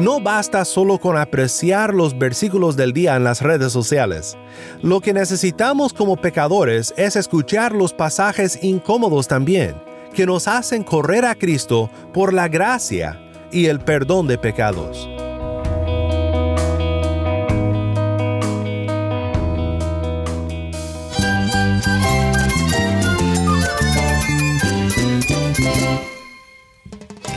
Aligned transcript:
No 0.00 0.18
basta 0.18 0.64
solo 0.64 0.96
con 0.96 1.18
apreciar 1.18 1.92
los 1.92 2.18
versículos 2.18 2.74
del 2.74 2.94
día 2.94 3.16
en 3.16 3.24
las 3.24 3.42
redes 3.42 3.70
sociales. 3.70 4.38
Lo 4.80 5.02
que 5.02 5.12
necesitamos 5.12 5.92
como 5.92 6.16
pecadores 6.16 6.94
es 6.96 7.16
escuchar 7.16 7.74
los 7.74 7.92
pasajes 7.92 8.64
incómodos 8.64 9.28
también, 9.28 9.74
que 10.14 10.24
nos 10.24 10.48
hacen 10.48 10.84
correr 10.84 11.26
a 11.26 11.34
Cristo 11.34 11.90
por 12.14 12.32
la 12.32 12.48
gracia 12.48 13.20
y 13.52 13.66
el 13.66 13.78
perdón 13.78 14.26
de 14.26 14.38
pecados. 14.38 15.06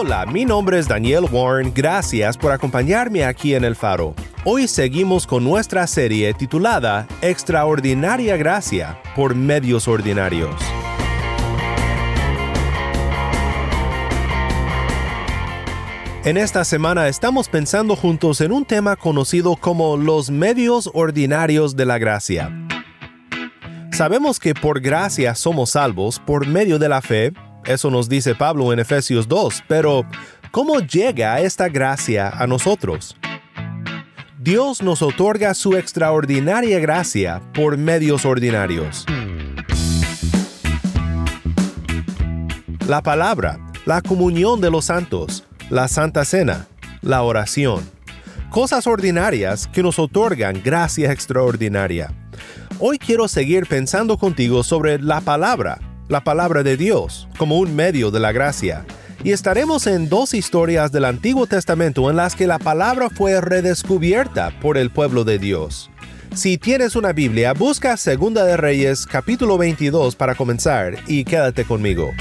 Hola, 0.00 0.26
mi 0.26 0.44
nombre 0.44 0.78
es 0.78 0.86
Daniel 0.86 1.24
Warren, 1.28 1.72
gracias 1.74 2.38
por 2.38 2.52
acompañarme 2.52 3.24
aquí 3.24 3.56
en 3.56 3.64
El 3.64 3.74
Faro. 3.74 4.14
Hoy 4.44 4.68
seguimos 4.68 5.26
con 5.26 5.42
nuestra 5.42 5.88
serie 5.88 6.32
titulada 6.34 7.08
Extraordinaria 7.20 8.36
Gracia 8.36 9.02
por 9.16 9.34
Medios 9.34 9.88
Ordinarios. 9.88 10.54
En 16.24 16.36
esta 16.36 16.64
semana 16.64 17.08
estamos 17.08 17.48
pensando 17.48 17.96
juntos 17.96 18.40
en 18.40 18.52
un 18.52 18.64
tema 18.64 18.94
conocido 18.94 19.56
como 19.56 19.96
los 19.96 20.30
medios 20.30 20.88
ordinarios 20.94 21.74
de 21.74 21.86
la 21.86 21.98
gracia. 21.98 22.52
Sabemos 23.90 24.38
que 24.38 24.54
por 24.54 24.80
gracia 24.80 25.34
somos 25.34 25.70
salvos 25.70 26.20
por 26.20 26.46
medio 26.46 26.78
de 26.78 26.88
la 26.88 27.02
fe, 27.02 27.32
eso 27.66 27.90
nos 27.90 28.08
dice 28.08 28.34
Pablo 28.34 28.72
en 28.72 28.78
Efesios 28.78 29.28
2, 29.28 29.64
pero 29.68 30.04
¿cómo 30.50 30.80
llega 30.80 31.40
esta 31.40 31.68
gracia 31.68 32.28
a 32.28 32.46
nosotros? 32.46 33.16
Dios 34.38 34.82
nos 34.82 35.02
otorga 35.02 35.52
su 35.52 35.76
extraordinaria 35.76 36.78
gracia 36.78 37.42
por 37.52 37.76
medios 37.76 38.24
ordinarios. 38.24 39.04
La 42.86 43.02
palabra, 43.02 43.58
la 43.84 44.00
comunión 44.00 44.60
de 44.60 44.70
los 44.70 44.86
santos, 44.86 45.44
la 45.68 45.88
Santa 45.88 46.24
Cena, 46.24 46.66
la 47.02 47.22
oración. 47.22 47.82
Cosas 48.50 48.86
ordinarias 48.86 49.66
que 49.66 49.82
nos 49.82 49.98
otorgan 49.98 50.62
gracia 50.64 51.12
extraordinaria. 51.12 52.14
Hoy 52.78 52.98
quiero 52.98 53.28
seguir 53.28 53.66
pensando 53.66 54.16
contigo 54.16 54.62
sobre 54.62 54.98
la 54.98 55.20
palabra, 55.20 55.80
la 56.08 56.24
palabra 56.24 56.62
de 56.62 56.76
Dios, 56.76 57.28
como 57.36 57.58
un 57.58 57.74
medio 57.76 58.10
de 58.10 58.20
la 58.20 58.32
gracia. 58.32 58.84
Y 59.24 59.32
estaremos 59.32 59.86
en 59.86 60.08
dos 60.08 60.32
historias 60.32 60.92
del 60.92 61.04
Antiguo 61.04 61.46
Testamento 61.46 62.08
en 62.08 62.16
las 62.16 62.36
que 62.36 62.46
la 62.46 62.58
palabra 62.58 63.10
fue 63.10 63.40
redescubierta 63.40 64.52
por 64.60 64.78
el 64.78 64.90
pueblo 64.90 65.24
de 65.24 65.38
Dios. 65.38 65.90
Si 66.34 66.56
tienes 66.58 66.94
una 66.94 67.12
Biblia, 67.12 67.52
busca 67.52 67.96
Segunda 67.96 68.44
de 68.44 68.56
Reyes 68.56 69.06
capítulo 69.06 69.58
22 69.58 70.14
para 70.14 70.34
comenzar 70.34 70.96
y 71.06 71.24
quédate 71.24 71.64
conmigo. 71.64 72.12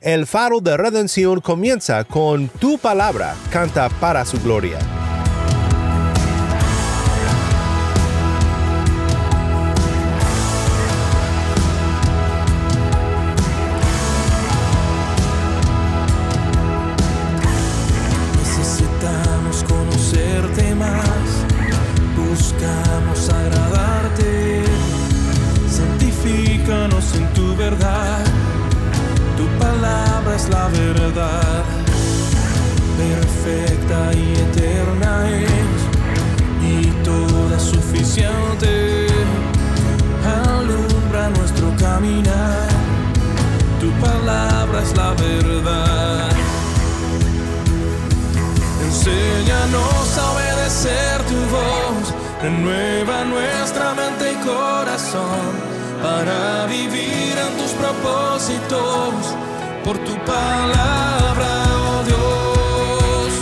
El 0.00 0.26
faro 0.26 0.60
de 0.60 0.76
redención 0.76 1.40
comienza 1.40 2.02
con 2.02 2.48
Tu 2.48 2.76
palabra, 2.78 3.36
canta 3.52 3.88
para 3.88 4.24
su 4.24 4.40
gloria. 4.42 4.78
En 27.14 27.32
tu 27.34 27.56
verdad, 27.56 28.24
tu 29.36 29.46
palabra 29.58 30.36
es 30.36 30.48
la 30.48 30.68
verdad, 30.68 31.64
perfecta 32.96 34.12
y 34.14 34.34
eterna 34.46 35.28
es, 35.30 35.80
y 36.62 36.90
toda 37.04 37.58
suficiente, 37.58 39.06
alumbra 40.24 41.28
nuestro 41.30 41.74
caminar, 41.76 42.68
tu 43.80 43.90
palabra 44.04 44.82
es 44.82 44.96
la 44.96 45.10
verdad. 45.14 46.28
Enséñanos 48.84 50.18
a 50.18 50.30
obedecer 50.32 51.22
tu 51.22 51.38
voz, 51.56 52.14
renueva 52.42 53.24
nuestra 53.24 53.94
mente 53.94 54.32
y 54.32 54.36
corazón 54.46 55.71
para 56.02 56.66
vivir 56.66 57.34
en 57.38 57.56
tus 57.56 57.72
propósitos. 57.72 59.14
Por 59.84 59.98
tu 59.98 60.14
palabra, 60.24 61.64
oh 61.76 62.02
Dios. 62.04 63.32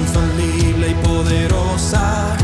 Infalible 0.00 0.90
y 0.90 0.94
poderosa 1.06 2.36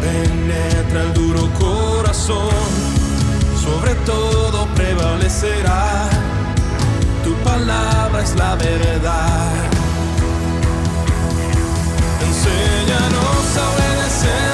penetra 0.00 1.02
el 1.02 1.14
duro 1.14 1.48
corazón, 1.58 2.50
sobre 3.62 3.94
todo 4.06 4.66
prevalecerá, 4.74 6.08
tu 7.24 7.34
palabra 7.36 8.22
es 8.22 8.34
la 8.36 8.54
verdad. 8.54 9.52
Enséñanos 12.26 13.46
a 13.56 13.64
obedecer 13.72 14.53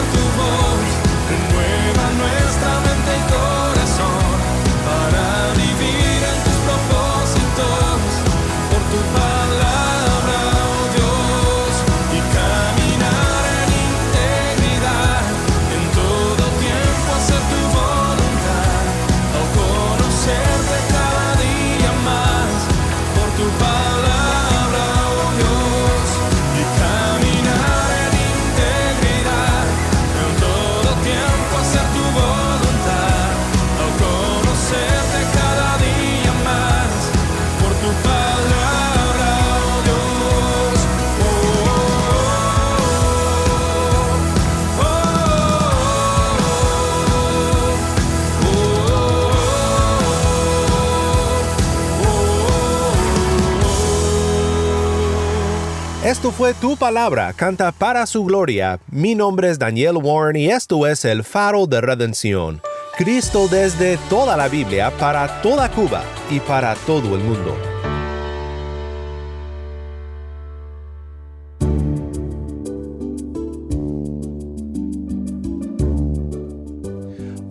Fue 56.37 56.55
Tu 56.55 56.77
Palabra, 56.77 57.33
canta 57.33 57.73
para 57.73 58.07
su 58.07 58.25
gloria. 58.25 58.79
Mi 58.91 59.15
nombre 59.15 59.51
es 59.51 59.59
Daniel 59.59 59.97
Warren 59.97 60.37
y 60.37 60.49
esto 60.49 60.87
es 60.87 61.05
El 61.05 61.25
Faro 61.25 61.67
de 61.67 61.81
Redención. 61.81 62.63
Cristo 62.97 63.49
desde 63.49 63.99
toda 64.09 64.37
la 64.37 64.49
Biblia 64.49 64.93
para 64.99 65.43
toda 65.43 65.71
Cuba 65.71 66.03
y 66.31 66.39
para 66.41 66.75
todo 66.87 67.17
el 67.17 67.25
mundo. 67.25 67.57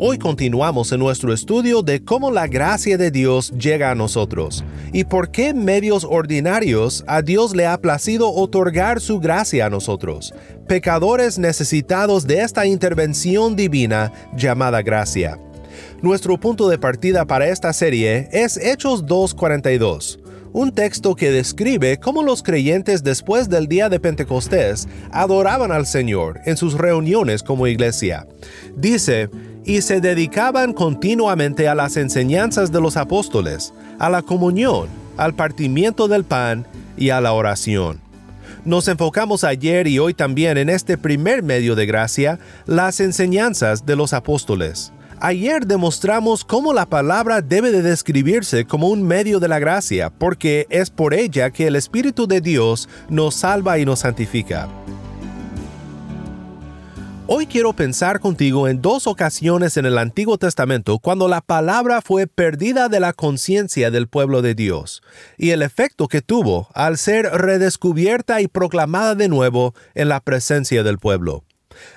Hoy 0.01 0.17
continuamos 0.17 0.93
en 0.93 0.99
nuestro 0.99 1.33
estudio 1.33 1.81
de 1.81 2.01
cómo 2.01 2.31
la 2.31 2.47
gracia 2.47 2.97
de 2.97 3.11
Dios 3.11 3.51
llega 3.51 3.91
a 3.91 3.95
nosotros 3.95 4.63
y 4.93 5.03
por 5.03 5.29
qué 5.29 5.53
medios 5.53 6.07
ordinarios 6.09 7.03
a 7.05 7.21
Dios 7.21 7.53
le 7.53 7.67
ha 7.67 7.77
placido 7.81 8.31
otorgar 8.31 9.01
su 9.01 9.19
gracia 9.19 9.65
a 9.65 9.69
nosotros, 9.69 10.33
pecadores 10.69 11.37
necesitados 11.37 12.25
de 12.25 12.43
esta 12.43 12.65
intervención 12.65 13.57
divina 13.57 14.13
llamada 14.37 14.81
gracia. 14.83 15.37
Nuestro 16.01 16.39
punto 16.39 16.69
de 16.69 16.77
partida 16.77 17.25
para 17.25 17.49
esta 17.49 17.73
serie 17.73 18.29
es 18.31 18.55
Hechos 18.55 19.05
2.42 19.05 20.19
un 20.51 20.71
texto 20.71 21.15
que 21.15 21.31
describe 21.31 21.99
cómo 21.99 22.23
los 22.23 22.41
creyentes 22.41 23.03
después 23.03 23.49
del 23.49 23.67
día 23.67 23.89
de 23.89 23.99
Pentecostés 23.99 24.87
adoraban 25.11 25.71
al 25.71 25.85
Señor 25.85 26.39
en 26.45 26.57
sus 26.57 26.73
reuniones 26.73 27.43
como 27.43 27.67
iglesia. 27.67 28.27
Dice, 28.75 29.29
y 29.65 29.81
se 29.81 30.01
dedicaban 30.01 30.73
continuamente 30.73 31.67
a 31.67 31.75
las 31.75 31.97
enseñanzas 31.97 32.71
de 32.71 32.81
los 32.81 32.97
apóstoles, 32.97 33.73
a 33.99 34.09
la 34.09 34.21
comunión, 34.21 34.87
al 35.17 35.33
partimiento 35.33 36.07
del 36.07 36.23
pan 36.23 36.65
y 36.97 37.09
a 37.09 37.21
la 37.21 37.33
oración. 37.33 37.99
Nos 38.65 38.87
enfocamos 38.87 39.43
ayer 39.43 39.87
y 39.87 39.99
hoy 39.99 40.13
también 40.13 40.57
en 40.57 40.69
este 40.69 40.97
primer 40.97 41.43
medio 41.43 41.75
de 41.75 41.85
gracia, 41.85 42.39
las 42.65 42.99
enseñanzas 42.99 43.85
de 43.85 43.95
los 43.95 44.13
apóstoles. 44.13 44.91
Ayer 45.21 45.65
demostramos 45.65 46.45
cómo 46.45 46.73
la 46.73 46.85
palabra 46.85 47.41
debe 47.41 47.71
de 47.71 47.81
describirse 47.81 48.65
como 48.65 48.87
un 48.87 49.03
medio 49.03 49.39
de 49.39 49.49
la 49.49 49.59
gracia, 49.59 50.09
porque 50.09 50.65
es 50.69 50.89
por 50.89 51.13
ella 51.13 51.51
que 51.51 51.67
el 51.67 51.75
Espíritu 51.75 52.25
de 52.25 52.39
Dios 52.39 52.87
nos 53.09 53.35
salva 53.35 53.79
y 53.79 53.85
nos 53.85 53.99
santifica. 53.99 54.69
Hoy 57.31 57.45
quiero 57.45 57.73
pensar 57.73 58.19
contigo 58.19 58.67
en 58.67 58.81
dos 58.81 59.05
ocasiones 59.05 59.77
en 59.77 59.85
el 59.85 59.99
Antiguo 59.99 60.39
Testamento 60.39 60.97
cuando 60.97 61.27
la 61.27 61.41
palabra 61.41 62.01
fue 62.01 62.25
perdida 62.25 62.89
de 62.89 62.99
la 62.99 63.13
conciencia 63.13 63.91
del 63.91 64.07
pueblo 64.07 64.41
de 64.41 64.55
Dios 64.55 65.03
y 65.37 65.51
el 65.51 65.61
efecto 65.61 66.07
que 66.07 66.23
tuvo 66.23 66.69
al 66.73 66.97
ser 66.97 67.27
redescubierta 67.27 68.41
y 68.41 68.47
proclamada 68.47 69.13
de 69.13 69.27
nuevo 69.27 69.75
en 69.93 70.09
la 70.09 70.21
presencia 70.21 70.81
del 70.81 70.97
pueblo. 70.97 71.43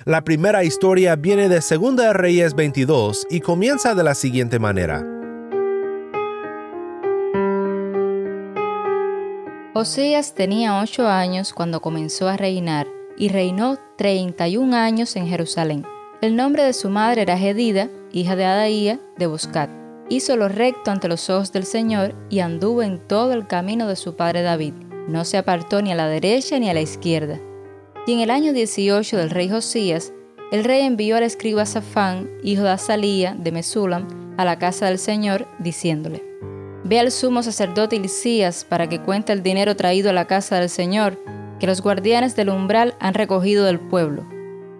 La 0.05 0.23
primera 0.23 0.63
historia 0.63 1.15
viene 1.15 1.49
de 1.49 1.61
2 1.67 1.95
de 1.95 2.13
Reyes 2.13 2.53
22 2.53 3.25
y 3.31 3.39
comienza 3.39 3.95
de 3.95 4.03
la 4.03 4.13
siguiente 4.13 4.59
manera. 4.59 5.03
Osías 9.73 10.35
tenía 10.35 10.79
ocho 10.79 11.07
años 11.07 11.53
cuando 11.53 11.81
comenzó 11.81 12.27
a 12.27 12.37
reinar 12.37 12.85
y 13.17 13.29
reinó 13.29 13.77
31 13.97 14.75
años 14.75 15.15
en 15.15 15.27
Jerusalén. 15.27 15.85
El 16.21 16.35
nombre 16.35 16.63
de 16.63 16.73
su 16.73 16.89
madre 16.89 17.23
era 17.23 17.37
Gedida, 17.37 17.89
hija 18.11 18.35
de 18.35 18.45
Adaía 18.45 18.99
de 19.17 19.27
Buscat. 19.27 19.69
Hizo 20.09 20.35
lo 20.35 20.49
recto 20.49 20.91
ante 20.91 21.07
los 21.07 21.29
ojos 21.29 21.51
del 21.51 21.65
Señor 21.65 22.15
y 22.29 22.39
anduvo 22.39 22.81
en 22.81 22.99
todo 22.99 23.33
el 23.33 23.47
camino 23.47 23.87
de 23.87 23.95
su 23.95 24.15
padre 24.15 24.41
David. 24.41 24.73
No 25.07 25.25
se 25.25 25.37
apartó 25.37 25.81
ni 25.81 25.91
a 25.91 25.95
la 25.95 26.07
derecha 26.07 26.59
ni 26.59 26.69
a 26.69 26.73
la 26.73 26.81
izquierda 26.81 27.39
y 28.05 28.13
en 28.13 28.19
el 28.19 28.31
año 28.31 28.53
18 28.53 29.17
del 29.17 29.29
rey 29.29 29.49
Josías, 29.49 30.11
el 30.51 30.63
rey 30.63 30.81
envió 30.81 31.15
al 31.15 31.23
escriba 31.23 31.65
Safán, 31.65 32.29
hijo 32.43 32.63
de 32.63 32.71
Azalía 32.71 33.35
de 33.37 33.51
Mesulam, 33.51 34.35
a 34.37 34.45
la 34.45 34.59
casa 34.59 34.87
del 34.87 34.99
Señor, 34.99 35.47
diciéndole, 35.59 36.23
Ve 36.83 36.99
al 36.99 37.11
sumo 37.11 37.43
sacerdote 37.43 37.95
Ilisías 37.95 38.65
para 38.65 38.89
que 38.89 38.99
cuente 38.99 39.31
el 39.31 39.41
dinero 39.41 39.75
traído 39.77 40.09
a 40.09 40.13
la 40.13 40.27
casa 40.27 40.59
del 40.59 40.69
Señor, 40.69 41.17
que 41.63 41.67
los 41.67 41.81
guardianes 41.81 42.35
del 42.35 42.49
umbral 42.49 42.93
han 42.99 43.13
recogido 43.13 43.63
del 43.63 43.79
pueblo, 43.79 44.25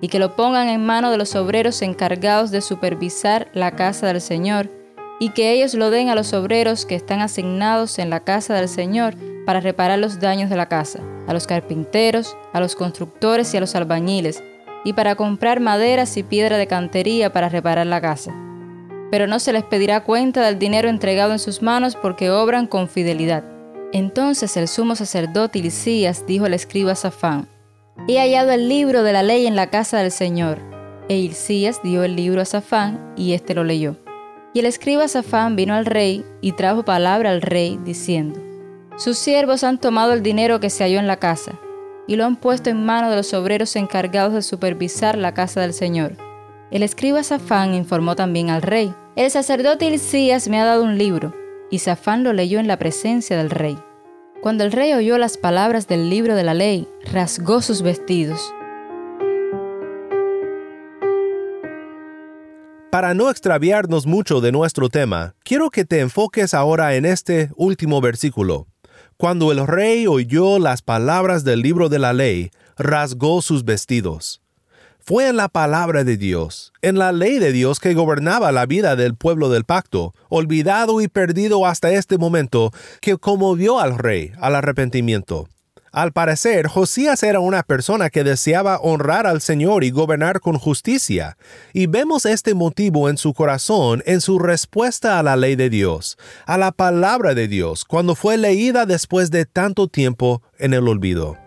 y 0.01 0.09
que 0.09 0.19
lo 0.19 0.35
pongan 0.35 0.67
en 0.67 0.85
mano 0.85 1.11
de 1.11 1.17
los 1.17 1.33
obreros 1.33 1.81
encargados 1.81 2.51
de 2.51 2.59
supervisar 2.59 3.47
la 3.53 3.71
casa 3.71 4.07
del 4.07 4.19
Señor, 4.19 4.69
y 5.17 5.29
que 5.29 5.53
ellos 5.53 5.75
lo 5.75 5.91
den 5.91 6.09
a 6.09 6.15
los 6.15 6.33
obreros 6.33 6.85
que 6.85 6.95
están 6.95 7.21
asignados 7.21 7.99
en 7.99 8.09
la 8.09 8.25
casa 8.25 8.55
del 8.55 8.67
Señor 8.67 9.15
para 9.45 9.61
reparar 9.61 9.97
los 9.97 10.19
daños 10.19 10.49
de 10.49 10.57
la 10.57 10.67
casa, 10.67 10.99
a 11.25 11.31
los 11.31 11.47
carpinteros, 11.47 12.35
a 12.51 12.59
los 12.59 12.75
constructores 12.75 13.53
y 13.53 13.57
a 13.57 13.61
los 13.61 13.75
albañiles, 13.75 14.43
y 14.83 14.91
para 14.91 15.15
comprar 15.15 15.61
maderas 15.61 16.17
y 16.17 16.23
piedra 16.23 16.57
de 16.57 16.67
cantería 16.67 17.31
para 17.31 17.47
reparar 17.47 17.87
la 17.87 18.01
casa. 18.01 18.35
Pero 19.09 19.25
no 19.25 19.39
se 19.39 19.53
les 19.53 19.63
pedirá 19.63 20.03
cuenta 20.03 20.45
del 20.45 20.59
dinero 20.59 20.89
entregado 20.89 21.31
en 21.31 21.39
sus 21.39 21.61
manos 21.61 21.95
porque 21.95 22.29
obran 22.29 22.67
con 22.67 22.89
fidelidad. 22.89 23.52
Entonces 23.93 24.57
el 24.57 24.67
sumo 24.67 24.95
sacerdote 24.95 25.59
Ilisías 25.59 26.25
dijo 26.25 26.45
al 26.45 26.55
escriba 26.55 26.95
Safán, 26.95 27.47
He 28.07 28.17
hallado 28.17 28.51
el 28.51 28.67
libro 28.67 29.03
de 29.03 29.13
la 29.13 29.21
ley 29.21 29.45
en 29.45 29.55
la 29.55 29.69
casa 29.69 29.99
del 29.99 30.11
Señor. 30.11 30.57
E 31.09 31.17
Ilisías 31.17 31.79
dio 31.83 32.03
el 32.03 32.15
libro 32.15 32.41
a 32.41 32.45
Safán 32.45 33.13
y 33.15 33.33
éste 33.33 33.53
lo 33.53 33.63
leyó. 33.63 33.97
Y 34.51 34.59
el 34.59 34.65
escriba 34.65 35.07
Safán 35.07 35.55
vino 35.55 35.75
al 35.75 35.85
rey 35.85 36.25
y 36.41 36.53
trajo 36.53 36.83
palabra 36.83 37.29
al 37.29 37.43
rey, 37.43 37.79
diciendo, 37.85 38.41
sus 38.97 39.17
siervos 39.19 39.63
han 39.63 39.79
tomado 39.79 40.13
el 40.13 40.23
dinero 40.23 40.59
que 40.59 40.71
se 40.71 40.83
halló 40.83 40.99
en 40.99 41.07
la 41.07 41.17
casa 41.17 41.59
y 42.07 42.15
lo 42.15 42.25
han 42.25 42.35
puesto 42.35 42.71
en 42.71 42.83
manos 42.83 43.11
de 43.11 43.15
los 43.15 43.33
obreros 43.33 43.75
encargados 43.75 44.33
de 44.33 44.41
supervisar 44.41 45.17
la 45.17 45.35
casa 45.35 45.61
del 45.61 45.73
Señor. 45.73 46.17
El 46.71 46.81
escriba 46.81 47.21
Safán 47.21 47.75
informó 47.75 48.15
también 48.15 48.49
al 48.49 48.63
rey, 48.63 48.93
el 49.15 49.29
sacerdote 49.29 49.85
Hilcías 49.85 50.47
me 50.47 50.59
ha 50.59 50.65
dado 50.65 50.83
un 50.83 50.97
libro, 50.97 51.33
y 51.73 51.79
Safán 51.79 52.23
lo 52.23 52.33
leyó 52.33 52.59
en 52.59 52.67
la 52.67 52.77
presencia 52.77 53.35
del 53.35 53.49
rey. 53.49 53.75
Cuando 54.43 54.63
el 54.63 54.71
rey 54.71 54.93
oyó 54.93 55.17
las 55.17 55.39
palabras 55.39 55.87
del 55.87 56.07
libro 56.07 56.35
de 56.35 56.43
la 56.43 56.53
ley, 56.53 56.87
rasgó 57.11 57.63
sus 57.63 57.81
vestidos. 57.81 58.53
Para 62.91 63.15
no 63.15 63.31
extraviarnos 63.31 64.05
mucho 64.05 64.39
de 64.39 64.51
nuestro 64.51 64.89
tema, 64.89 65.33
quiero 65.43 65.71
que 65.71 65.83
te 65.83 65.99
enfoques 65.99 66.53
ahora 66.53 66.93
en 66.93 67.05
este 67.05 67.49
último 67.55 68.01
versículo, 68.01 68.67
cuando 69.17 69.51
el 69.51 69.65
rey 69.65 70.05
oyó 70.05 70.59
las 70.59 70.83
palabras 70.83 71.43
del 71.43 71.63
libro 71.63 71.89
de 71.89 71.97
la 71.97 72.13
ley, 72.13 72.51
rasgó 72.77 73.41
sus 73.41 73.65
vestidos. 73.65 74.42
Fue 75.05 75.27
en 75.27 75.35
la 75.35 75.49
palabra 75.49 76.05
de 76.05 76.15
Dios, 76.15 76.71
en 76.81 76.97
la 76.97 77.11
ley 77.11 77.37
de 77.37 77.51
Dios 77.51 77.81
que 77.81 77.93
gobernaba 77.93 78.53
la 78.53 78.65
vida 78.65 78.95
del 78.95 79.15
pueblo 79.15 79.49
del 79.49 79.65
pacto, 79.65 80.13
olvidado 80.29 81.01
y 81.01 81.09
perdido 81.09 81.65
hasta 81.65 81.91
este 81.91 82.17
momento, 82.17 82.71
que 83.01 83.17
conmovió 83.17 83.81
al 83.81 83.97
rey 83.97 84.31
al 84.39 84.55
arrepentimiento. 84.55 85.49
Al 85.91 86.13
parecer, 86.13 86.67
Josías 86.67 87.21
era 87.21 87.41
una 87.41 87.63
persona 87.63 88.09
que 88.09 88.23
deseaba 88.23 88.79
honrar 88.79 89.27
al 89.27 89.41
Señor 89.41 89.83
y 89.83 89.91
gobernar 89.91 90.39
con 90.39 90.57
justicia, 90.57 91.37
y 91.73 91.87
vemos 91.87 92.25
este 92.25 92.53
motivo 92.53 93.09
en 93.09 93.17
su 93.17 93.33
corazón 93.33 94.03
en 94.05 94.21
su 94.21 94.39
respuesta 94.39 95.19
a 95.19 95.23
la 95.23 95.35
ley 95.35 95.57
de 95.57 95.69
Dios, 95.69 96.17
a 96.45 96.57
la 96.57 96.71
palabra 96.71 97.33
de 97.33 97.49
Dios, 97.49 97.83
cuando 97.83 98.15
fue 98.15 98.37
leída 98.37 98.85
después 98.85 99.31
de 99.31 99.45
tanto 99.45 99.89
tiempo 99.89 100.41
en 100.57 100.73
el 100.73 100.87
olvido. 100.87 101.42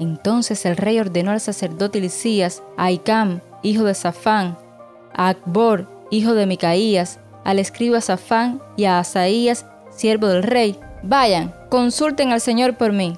Entonces 0.00 0.66
el 0.66 0.76
rey 0.76 0.98
ordenó 0.98 1.30
al 1.30 1.40
sacerdote 1.40 1.98
Elisías, 1.98 2.64
a 2.76 2.90
Icam, 2.90 3.40
hijo 3.62 3.84
de 3.84 3.94
Safán, 3.94 4.58
a 5.14 5.28
Akbor, 5.28 5.86
hijo 6.10 6.34
de 6.34 6.46
Micaías, 6.46 7.20
al 7.44 7.60
escriba 7.60 8.00
Safán 8.00 8.60
y 8.76 8.86
a 8.86 8.98
Asaías, 8.98 9.66
siervo 9.90 10.26
del 10.26 10.42
rey, 10.42 10.76
vayan, 11.04 11.54
consulten 11.68 12.32
al 12.32 12.40
Señor 12.40 12.76
por 12.76 12.92
mí 12.92 13.16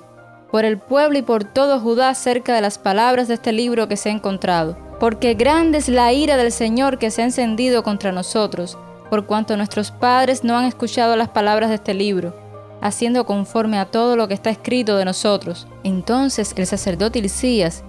por 0.53 0.67
el 0.67 0.79
pueblo 0.79 1.19
y 1.19 1.23
por 1.23 1.45
todo 1.45 1.81
Judá 1.81 2.11
acerca 2.11 2.55
de 2.55 2.61
las 2.61 2.77
palabras 2.79 3.27
de 3.27 3.35
este 3.35 3.53
libro 3.53 3.89
que 3.89 3.97
se 3.97 4.11
ha 4.11 4.13
encontrado. 4.13 4.77
Porque 5.01 5.33
grande 5.35 5.79
es 5.79 5.89
la 5.89 6.13
ira 6.13 6.37
del 6.37 6.53
Señor 6.53 6.99
que 6.99 7.11
se 7.11 7.23
ha 7.23 7.25
encendido 7.25 7.83
contra 7.83 8.13
nosotros, 8.13 8.79
por 9.09 9.27
cuanto 9.27 9.57
nuestros 9.57 9.91
padres 9.91 10.45
no 10.45 10.57
han 10.57 10.67
escuchado 10.67 11.17
las 11.17 11.31
palabras 11.31 11.71
de 11.71 11.77
este 11.77 11.95
libro, 11.95 12.37
haciendo 12.83 13.25
conforme 13.25 13.79
a 13.79 13.87
todo 13.87 14.17
lo 14.17 14.29
que 14.29 14.35
está 14.35 14.51
escrito 14.51 14.97
de 14.97 15.07
nosotros. 15.07 15.67
Entonces 15.85 16.53
el 16.57 16.67
sacerdote 16.67 17.21
Hilcías, 17.21 17.85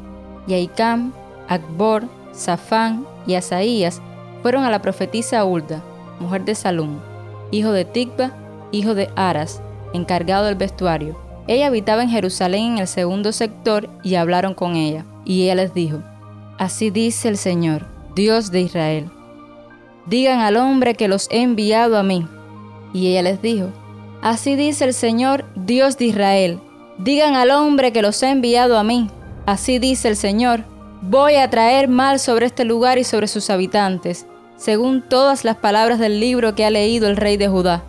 y 0.48 0.54
Aicam, 0.54 1.14
Akbor, 1.50 2.06
Safán 2.32 3.06
y 3.28 3.36
Asaías 3.36 4.02
fueron 4.42 4.64
a 4.64 4.70
la 4.70 4.82
profetisa 4.82 5.44
Ulda, 5.44 5.84
mujer 6.20 6.46
de 6.46 6.56
Salum, 6.56 7.00
hijo 7.52 7.72
de 7.72 7.86
Tikba, 7.86 8.32
hijo 8.72 8.94
de 8.96 9.10
Aras, 9.16 9.62
encargado 9.94 10.46
del 10.46 10.56
vestuario 10.56 11.24
ella 11.48 11.68
habitaba 11.68 12.04
en 12.04 12.10
Jerusalén 12.10 12.74
en 12.74 12.78
el 12.80 12.88
segundo 12.88 13.32
sector 13.34 13.90
y 14.02 14.16
hablaron 14.16 14.54
con 14.54 14.76
ella. 14.76 15.06
Y 15.26 15.44
ella 15.44 15.56
les 15.56 15.74
dijo, 15.74 16.00
Así 16.58 16.90
dice 16.90 17.28
el 17.28 17.38
Señor, 17.38 17.86
Dios 18.16 18.52
de 18.52 18.62
Israel. 18.62 19.12
Digan 20.06 20.40
al 20.40 20.58
hombre 20.58 20.96
que 20.96 21.08
los 21.08 21.28
he 21.32 21.42
enviado 21.42 21.98
a 21.98 22.04
mí. 22.04 22.28
Y 22.94 23.08
ella 23.08 23.24
les 23.24 23.42
dijo, 23.42 23.70
Así 24.24 24.56
dice 24.56 24.86
el 24.86 24.96
Señor, 24.96 25.46
Dios 25.56 25.98
de 25.98 26.06
Israel. 26.06 26.60
Digan 26.98 27.36
al 27.36 27.52
hombre 27.52 27.94
que 27.94 28.02
los 28.02 28.24
he 28.24 28.32
enviado 28.32 28.80
a 28.80 28.84
mí. 28.84 29.10
Así 29.46 29.78
dice 29.78 30.08
el 30.08 30.16
Señor, 30.16 30.64
voy 31.02 31.36
a 31.36 31.52
traer 31.52 31.88
mal 31.88 32.20
sobre 32.20 32.48
este 32.48 32.66
lugar 32.66 32.98
y 32.98 33.04
sobre 33.04 33.28
sus 33.28 33.52
habitantes 33.52 34.26
según 34.64 35.02
todas 35.02 35.44
las 35.44 35.58
palabras 35.58 36.00
del 36.00 36.22
libro 36.22 36.56
que 36.56 36.66
ha 36.66 36.70
leído 36.70 37.10
el 37.10 37.18
rey 37.18 37.36
de 37.36 37.50
Judá. 37.50 37.84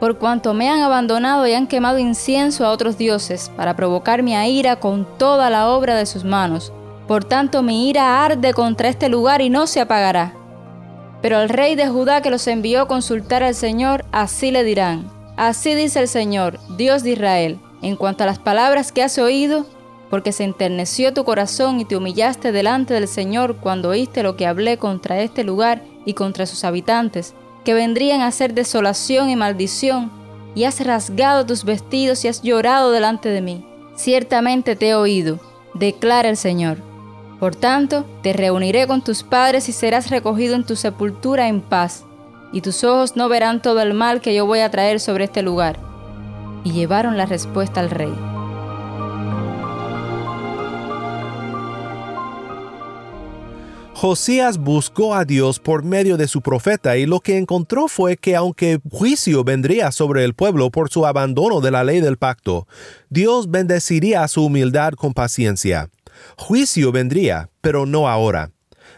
Por 0.00 0.18
cuanto 0.18 0.52
me 0.52 0.68
han 0.68 0.80
abandonado 0.80 1.46
y 1.46 1.54
han 1.54 1.68
quemado 1.68 1.98
incienso 1.98 2.66
a 2.66 2.70
otros 2.70 2.98
dioses, 2.98 3.50
para 3.56 3.76
provocar 3.76 4.24
mi 4.24 4.34
ira 4.34 4.80
con 4.80 5.06
toda 5.18 5.50
la 5.50 5.68
obra 5.68 5.94
de 5.94 6.06
sus 6.06 6.24
manos. 6.24 6.72
Por 7.06 7.24
tanto 7.24 7.62
mi 7.62 7.88
ira 7.88 8.24
arde 8.24 8.52
contra 8.54 8.88
este 8.88 9.08
lugar 9.08 9.40
y 9.40 9.50
no 9.50 9.68
se 9.68 9.80
apagará. 9.80 10.32
Pero 11.22 11.38
al 11.38 11.48
rey 11.48 11.76
de 11.76 11.88
Judá 11.88 12.22
que 12.22 12.30
los 12.30 12.46
envió 12.48 12.82
a 12.82 12.88
consultar 12.88 13.44
al 13.44 13.54
Señor, 13.54 14.04
así 14.10 14.50
le 14.50 14.64
dirán, 14.64 15.10
Así 15.38 15.76
dice 15.76 16.00
el 16.00 16.08
Señor, 16.08 16.58
Dios 16.76 17.04
de 17.04 17.10
Israel, 17.10 17.60
en 17.80 17.94
cuanto 17.94 18.24
a 18.24 18.26
las 18.26 18.40
palabras 18.40 18.90
que 18.90 19.04
has 19.04 19.18
oído, 19.18 19.66
porque 20.10 20.32
se 20.32 20.42
enterneció 20.42 21.14
tu 21.14 21.22
corazón 21.22 21.78
y 21.78 21.84
te 21.84 21.96
humillaste 21.96 22.50
delante 22.50 22.92
del 22.92 23.06
Señor 23.06 23.58
cuando 23.58 23.90
oíste 23.90 24.24
lo 24.24 24.34
que 24.34 24.48
hablé 24.48 24.78
contra 24.78 25.20
este 25.20 25.44
lugar 25.44 25.84
y 26.04 26.14
contra 26.14 26.44
sus 26.44 26.64
habitantes, 26.64 27.34
que 27.64 27.72
vendrían 27.72 28.20
a 28.20 28.32
ser 28.32 28.52
desolación 28.52 29.30
y 29.30 29.36
maldición, 29.36 30.10
y 30.56 30.64
has 30.64 30.84
rasgado 30.84 31.46
tus 31.46 31.62
vestidos 31.62 32.24
y 32.24 32.28
has 32.28 32.42
llorado 32.42 32.90
delante 32.90 33.28
de 33.28 33.40
mí. 33.40 33.64
Ciertamente 33.94 34.74
te 34.74 34.88
he 34.88 34.94
oído, 34.96 35.38
declara 35.72 36.30
el 36.30 36.36
Señor. 36.36 36.78
Por 37.38 37.54
tanto, 37.54 38.04
te 38.24 38.32
reuniré 38.32 38.88
con 38.88 39.04
tus 39.04 39.22
padres 39.22 39.68
y 39.68 39.72
serás 39.72 40.10
recogido 40.10 40.56
en 40.56 40.64
tu 40.64 40.74
sepultura 40.74 41.46
en 41.46 41.60
paz, 41.60 42.07
y 42.52 42.60
tus 42.60 42.84
ojos 42.84 43.16
no 43.16 43.28
verán 43.28 43.62
todo 43.62 43.80
el 43.80 43.94
mal 43.94 44.20
que 44.20 44.34
yo 44.34 44.46
voy 44.46 44.60
a 44.60 44.70
traer 44.70 45.00
sobre 45.00 45.24
este 45.24 45.42
lugar. 45.42 45.78
Y 46.64 46.72
llevaron 46.72 47.16
la 47.16 47.26
respuesta 47.26 47.80
al 47.80 47.90
rey. 47.90 48.12
Josías 54.00 54.58
buscó 54.58 55.16
a 55.16 55.24
Dios 55.24 55.58
por 55.58 55.82
medio 55.82 56.16
de 56.16 56.28
su 56.28 56.40
profeta 56.40 56.96
y 56.96 57.04
lo 57.04 57.18
que 57.18 57.36
encontró 57.36 57.88
fue 57.88 58.16
que 58.16 58.36
aunque 58.36 58.78
juicio 58.88 59.42
vendría 59.42 59.90
sobre 59.90 60.22
el 60.22 60.34
pueblo 60.34 60.70
por 60.70 60.88
su 60.88 61.04
abandono 61.04 61.60
de 61.60 61.72
la 61.72 61.82
ley 61.82 62.00
del 62.00 62.16
pacto, 62.16 62.68
Dios 63.10 63.50
bendeciría 63.50 64.22
a 64.22 64.28
su 64.28 64.44
humildad 64.44 64.92
con 64.92 65.14
paciencia. 65.14 65.90
Juicio 66.36 66.92
vendría, 66.92 67.50
pero 67.60 67.86
no 67.86 68.08
ahora. 68.08 68.52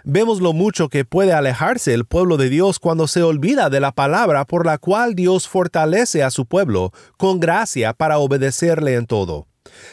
Vemos 0.04 0.40
lo 0.40 0.52
mucho 0.52 0.88
que 0.88 1.04
puede 1.04 1.32
alejarse 1.32 1.92
el 1.92 2.04
pueblo 2.04 2.36
de 2.36 2.48
Dios 2.48 2.78
cuando 2.78 3.06
se 3.06 3.22
olvida 3.22 3.70
de 3.70 3.80
la 3.80 3.92
palabra 3.92 4.44
por 4.44 4.64
la 4.64 4.78
cual 4.78 5.14
Dios 5.14 5.48
fortalece 5.48 6.22
a 6.22 6.30
su 6.30 6.46
pueblo 6.46 6.92
con 7.16 7.40
gracia 7.40 7.92
para 7.92 8.18
obedecerle 8.18 8.94
en 8.94 9.06
todo. 9.06 9.46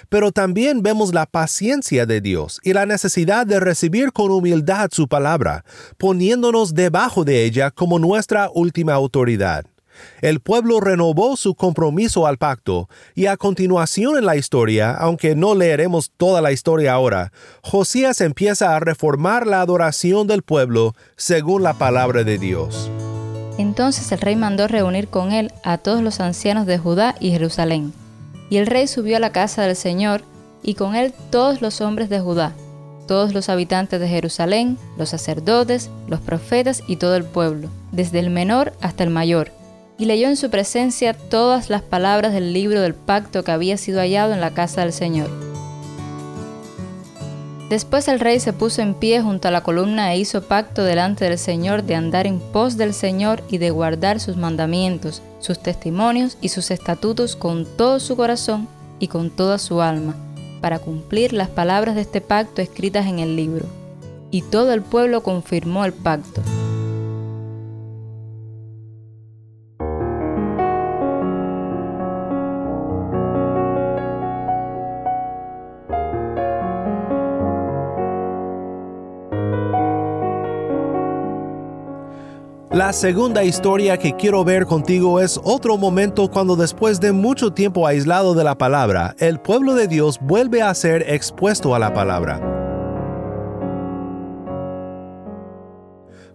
Pero 0.10 0.32
también 0.32 0.82
vemos 0.82 1.14
la 1.14 1.26
paciencia 1.26 2.06
de 2.06 2.22
Dios 2.22 2.60
y 2.64 2.74
la 2.74 2.86
necesidad 2.86 3.46
de 3.46 3.60
recibir 3.60 4.12
con 4.12 4.32
humildad 4.32 4.90
su 4.92 5.08
palabra, 5.08 5.66
poniéndonos 5.98 6.74
debajo 6.74 7.24
de 7.24 7.44
ella 7.44 7.72
como 7.72 8.00
nuestra 8.00 8.50
última 8.54 8.94
autoridad. 8.94 9.66
El 10.22 10.40
pueblo 10.40 10.80
renovó 10.80 11.38
su 11.38 11.56
compromiso 11.56 12.28
al 12.28 12.38
pacto, 12.38 12.90
y 13.16 13.26
a 13.28 13.38
continuación 13.38 14.18
en 14.18 14.26
la 14.26 14.36
historia, 14.36 14.92
aunque 14.92 15.36
no 15.36 15.56
leeremos 15.56 16.12
toda 16.18 16.42
la 16.42 16.52
historia 16.52 16.94
ahora, 16.94 17.32
Josías 17.62 18.22
empieza 18.22 18.76
a 18.76 18.80
reformar 18.80 19.48
la 19.48 19.62
adoración 19.62 20.28
del 20.28 20.44
pueblo 20.44 20.96
según 21.16 21.64
la 21.64 21.74
palabra 21.74 22.24
de 22.24 22.38
Dios. 22.38 22.90
Entonces 23.58 24.12
el 24.12 24.20
rey 24.20 24.36
mandó 24.36 24.68
reunir 24.68 25.08
con 25.08 25.32
él 25.32 25.52
a 25.64 25.78
todos 25.78 26.02
los 26.02 26.20
ancianos 26.20 26.66
de 26.68 26.78
Judá 26.78 27.16
y 27.20 27.32
Jerusalén 27.32 27.94
y 28.50 28.58
el 28.58 28.68
rey 28.68 28.88
subió 28.88 29.18
a 29.18 29.20
la 29.20 29.32
casa 29.32 29.64
del 29.64 29.76
Señor, 29.76 30.22
y 30.64 30.76
con 30.76 30.96
él 30.96 31.14
todos 31.30 31.62
los 31.62 31.82
hombres 31.82 32.10
de 32.10 32.20
Judá, 32.20 32.54
todos 33.08 33.34
los 33.34 33.50
habitantes 33.50 34.00
de 34.00 34.08
Jerusalén, 34.08 34.78
los 34.98 35.10
sacerdotes, 35.10 35.90
los 36.08 36.20
profetas 36.20 36.84
y 36.88 36.98
todo 36.98 37.16
el 37.16 37.24
pueblo, 37.24 37.70
desde 37.92 38.20
el 38.20 38.30
menor 38.30 38.74
hasta 38.82 39.04
el 39.04 39.10
mayor, 39.10 39.52
y 39.98 40.06
leyó 40.06 40.28
en 40.28 40.38
su 40.38 40.50
presencia 40.50 41.14
todas 41.14 41.70
las 41.70 41.82
palabras 41.82 42.34
del 42.34 42.54
libro 42.54 42.82
del 42.82 42.94
pacto 42.94 43.44
que 43.44 43.52
había 43.52 43.78
sido 43.78 44.00
hallado 44.00 44.34
en 44.34 44.42
la 44.42 44.52
casa 44.52 44.82
del 44.82 44.94
Señor. 44.94 45.30
Después 47.70 48.08
el 48.08 48.22
rey 48.22 48.40
se 48.40 48.54
puso 48.54 48.82
en 48.82 48.94
pie 48.94 49.22
junto 49.22 49.50
a 49.50 49.52
la 49.52 49.62
columna 49.62 50.14
e 50.14 50.20
hizo 50.20 50.42
pacto 50.44 50.86
delante 50.86 51.26
del 51.26 51.38
Señor 51.38 51.84
de 51.84 51.96
andar 51.96 52.26
en 52.26 52.40
pos 52.40 52.78
del 52.78 52.94
Señor 52.94 53.44
y 53.50 53.58
de 53.58 53.72
guardar 53.72 54.22
sus 54.22 54.38
mandamientos, 54.38 55.22
sus 55.40 55.60
testimonios 55.60 56.38
y 56.40 56.50
sus 56.50 56.72
estatutos 56.72 57.36
con 57.36 57.66
todo 57.66 58.00
su 58.00 58.16
corazón 58.16 58.70
y 59.00 59.10
con 59.10 59.30
toda 59.30 59.58
su 59.58 59.82
alma, 59.82 60.16
para 60.62 60.80
cumplir 60.80 61.34
las 61.34 61.50
palabras 61.50 61.96
de 61.96 62.02
este 62.02 62.22
pacto 62.22 62.62
escritas 62.62 63.06
en 63.06 63.20
el 63.20 63.36
libro. 63.36 63.66
Y 64.32 64.44
todo 64.44 64.72
el 64.72 64.82
pueblo 64.82 65.22
confirmó 65.22 65.84
el 65.84 65.94
pacto. 65.94 66.42
La 82.72 82.92
segunda 82.92 83.46
historia 83.46 83.98
que 83.98 84.14
quiero 84.18 84.44
ver 84.44 84.66
contigo 84.66 85.22
es 85.22 85.40
otro 85.42 85.78
momento 85.78 86.30
cuando 86.30 86.58
después 86.58 87.00
de 87.00 87.14
mucho 87.14 87.54
tiempo 87.54 87.88
aislado 87.88 88.34
de 88.34 88.44
la 88.44 88.58
palabra, 88.58 89.16
el 89.20 89.40
pueblo 89.40 89.74
de 89.74 89.88
Dios 89.88 90.20
vuelve 90.22 90.62
a 90.62 90.74
ser 90.74 91.06
expuesto 91.10 91.74
a 91.76 91.80
la 91.80 91.94
palabra. 91.94 92.57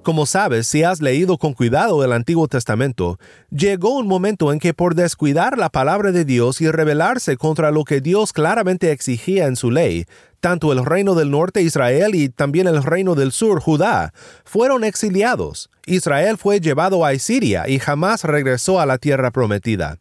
Como 0.02 0.26
sabes, 0.26 0.66
si 0.66 0.82
has 0.82 1.00
leído 1.00 1.38
con 1.38 1.54
cuidado 1.54 2.02
el 2.04 2.12
Antiguo 2.12 2.48
Testamento, 2.48 3.20
llegó 3.50 3.96
un 3.96 4.08
momento 4.08 4.52
en 4.52 4.58
que 4.58 4.74
por 4.74 4.96
descuidar 4.96 5.56
la 5.56 5.70
palabra 5.70 6.10
de 6.10 6.24
Dios 6.24 6.60
y 6.60 6.68
rebelarse 6.68 7.36
contra 7.36 7.70
lo 7.70 7.84
que 7.84 8.00
Dios 8.00 8.32
claramente 8.32 8.90
exigía 8.90 9.46
en 9.46 9.54
su 9.54 9.70
ley, 9.70 10.06
tanto 10.40 10.72
el 10.72 10.84
reino 10.84 11.14
del 11.14 11.30
norte 11.30 11.62
Israel 11.62 12.16
y 12.16 12.28
también 12.28 12.66
el 12.66 12.82
reino 12.82 13.14
del 13.14 13.30
sur 13.30 13.60
Judá 13.60 14.12
fueron 14.44 14.82
exiliados. 14.82 15.70
Israel 15.86 16.36
fue 16.36 16.58
llevado 16.58 17.06
a 17.06 17.16
Siria 17.16 17.68
y 17.68 17.78
jamás 17.78 18.24
regresó 18.24 18.80
a 18.80 18.86
la 18.86 18.98
tierra 18.98 19.30
prometida. 19.30 19.98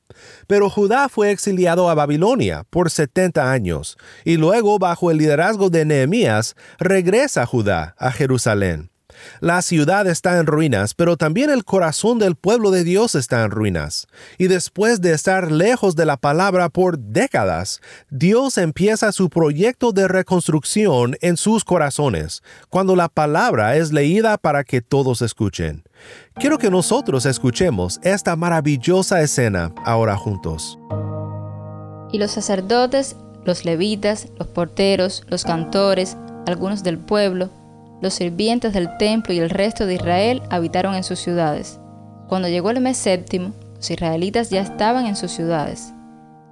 Pero 0.47 0.71
Judá 0.71 1.09
fue 1.09 1.29
exiliado 1.29 1.91
a 1.91 1.93
Babilonia 1.93 2.63
por 2.71 2.89
70 2.89 3.51
años, 3.51 3.99
y 4.25 4.37
luego 4.37 4.79
bajo 4.79 5.11
el 5.11 5.17
liderazgo 5.17 5.69
de 5.69 5.85
Nehemías 5.85 6.55
regresa 6.79 7.45
Judá 7.45 7.93
a 7.99 8.11
Jerusalén. 8.11 8.90
La 9.39 9.61
ciudad 9.61 10.07
está 10.07 10.37
en 10.39 10.45
ruinas, 10.45 10.93
pero 10.93 11.17
también 11.17 11.49
el 11.49 11.63
corazón 11.63 12.19
del 12.19 12.35
pueblo 12.35 12.71
de 12.71 12.83
Dios 12.83 13.15
está 13.15 13.43
en 13.43 13.51
ruinas. 13.51 14.07
Y 14.37 14.47
después 14.47 15.01
de 15.01 15.13
estar 15.13 15.51
lejos 15.51 15.95
de 15.95 16.05
la 16.05 16.17
palabra 16.17 16.69
por 16.69 16.99
décadas, 16.99 17.81
Dios 18.09 18.57
empieza 18.57 19.11
su 19.11 19.29
proyecto 19.29 19.91
de 19.91 20.07
reconstrucción 20.07 21.17
en 21.21 21.37
sus 21.37 21.63
corazones, 21.63 22.43
cuando 22.69 22.95
la 22.95 23.09
palabra 23.09 23.75
es 23.77 23.91
leída 23.91 24.37
para 24.37 24.63
que 24.63 24.81
todos 24.81 25.21
escuchen. 25.21 25.83
Quiero 26.35 26.57
que 26.57 26.71
nosotros 26.71 27.25
escuchemos 27.25 27.99
esta 28.03 28.35
maravillosa 28.35 29.21
escena 29.21 29.73
ahora 29.85 30.15
juntos. 30.15 30.79
Y 32.11 32.17
los 32.17 32.31
sacerdotes, 32.31 33.15
los 33.45 33.65
levitas, 33.65 34.27
los 34.37 34.47
porteros, 34.47 35.23
los 35.27 35.43
cantores, 35.43 36.17
algunos 36.47 36.83
del 36.83 36.97
pueblo, 36.97 37.49
los 38.01 38.15
sirvientes 38.15 38.73
del 38.73 38.97
templo 38.97 39.33
y 39.33 39.39
el 39.39 39.49
resto 39.49 39.85
de 39.85 39.93
Israel 39.95 40.41
habitaron 40.49 40.95
en 40.95 41.03
sus 41.03 41.19
ciudades. 41.19 41.79
Cuando 42.27 42.47
llegó 42.47 42.71
el 42.71 42.81
mes 42.81 42.97
séptimo, 42.97 43.53
los 43.75 43.91
israelitas 43.91 44.49
ya 44.49 44.61
estaban 44.61 45.05
en 45.05 45.15
sus 45.15 45.31
ciudades. 45.31 45.93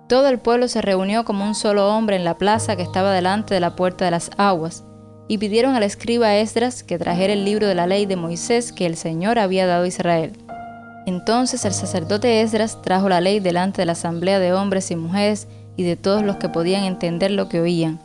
Todo 0.08 0.30
el 0.30 0.40
pueblo 0.40 0.68
se 0.68 0.82
reunió 0.82 1.26
como 1.26 1.46
un 1.46 1.56
solo 1.56 1.96
hombre 1.96 2.16
en 2.16 2.24
la 2.24 2.38
plaza 2.38 2.76
que 2.76 2.84
estaba 2.84 3.14
delante 3.14 3.54
de 3.54 3.60
la 3.60 3.76
puerta 3.76 4.06
de 4.06 4.12
las 4.12 4.32
aguas, 4.38 4.84
y 5.28 5.38
pidieron 5.38 5.76
al 5.76 5.84
escriba 5.84 6.36
Esdras 6.38 6.82
que 6.82 6.98
trajera 6.98 7.34
el 7.34 7.46
libro 7.46 7.68
de 7.68 7.76
la 7.76 7.86
ley 7.86 8.08
de 8.08 8.16
Moisés 8.16 8.72
que 8.72 8.88
el 8.88 8.96
Señor 8.96 9.38
había 9.38 9.68
dado 9.68 9.84
a 9.84 9.88
Israel. 9.88 10.34
Entonces 11.06 11.66
el 11.66 11.74
sacerdote 11.74 12.42
Esdras 12.42 12.82
trajo 12.82 13.10
la 13.10 13.22
ley 13.22 13.40
delante 13.40 13.84
de 13.84 13.86
la 13.86 13.92
asamblea 13.92 14.40
de 14.40 14.54
hombres 14.54 14.90
y 14.90 14.96
mujeres 14.96 15.48
y 15.78 15.84
de 15.84 15.96
todos 15.96 16.24
los 16.24 16.38
que 16.38 16.50
podían 16.50 16.84
entender 16.84 17.30
lo 17.30 17.48
que 17.48 17.62
oían. 17.62 18.00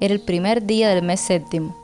Era 0.00 0.14
el 0.14 0.20
primer 0.20 0.66
día 0.66 0.88
del 0.88 1.04
mes 1.04 1.20
séptimo 1.20 1.77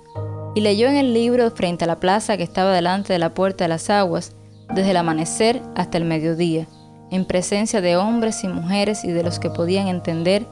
y 0.54 0.60
leyó 0.60 0.88
en 0.88 0.96
el 0.96 1.12
libro 1.12 1.50
frente 1.50 1.84
a 1.84 1.86
la 1.86 2.00
plaza 2.00 2.36
que 2.36 2.42
estaba 2.42 2.72
delante 2.72 3.12
de 3.12 3.18
la 3.18 3.34
puerta 3.34 3.64
de 3.64 3.68
las 3.68 3.90
aguas, 3.90 4.32
desde 4.72 4.92
el 4.92 4.96
amanecer 4.96 5.60
hasta 5.74 5.98
el 5.98 6.04
mediodía, 6.04 6.66
en 7.10 7.24
presencia 7.24 7.80
de 7.80 7.96
hombres 7.96 8.44
y 8.44 8.48
mujeres 8.48 9.04
y 9.04 9.12
de 9.12 9.22
los 9.22 9.38
que 9.38 9.50
podían 9.50 9.88
entender, 9.88 10.46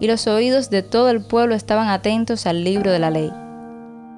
y 0.00 0.06
los 0.06 0.26
oídos 0.26 0.70
de 0.70 0.82
todo 0.82 1.10
el 1.10 1.24
pueblo 1.24 1.54
estaban 1.54 1.88
atentos 1.88 2.46
al 2.46 2.64
libro 2.64 2.90
de 2.90 2.98
la 2.98 3.10
ley. 3.10 3.30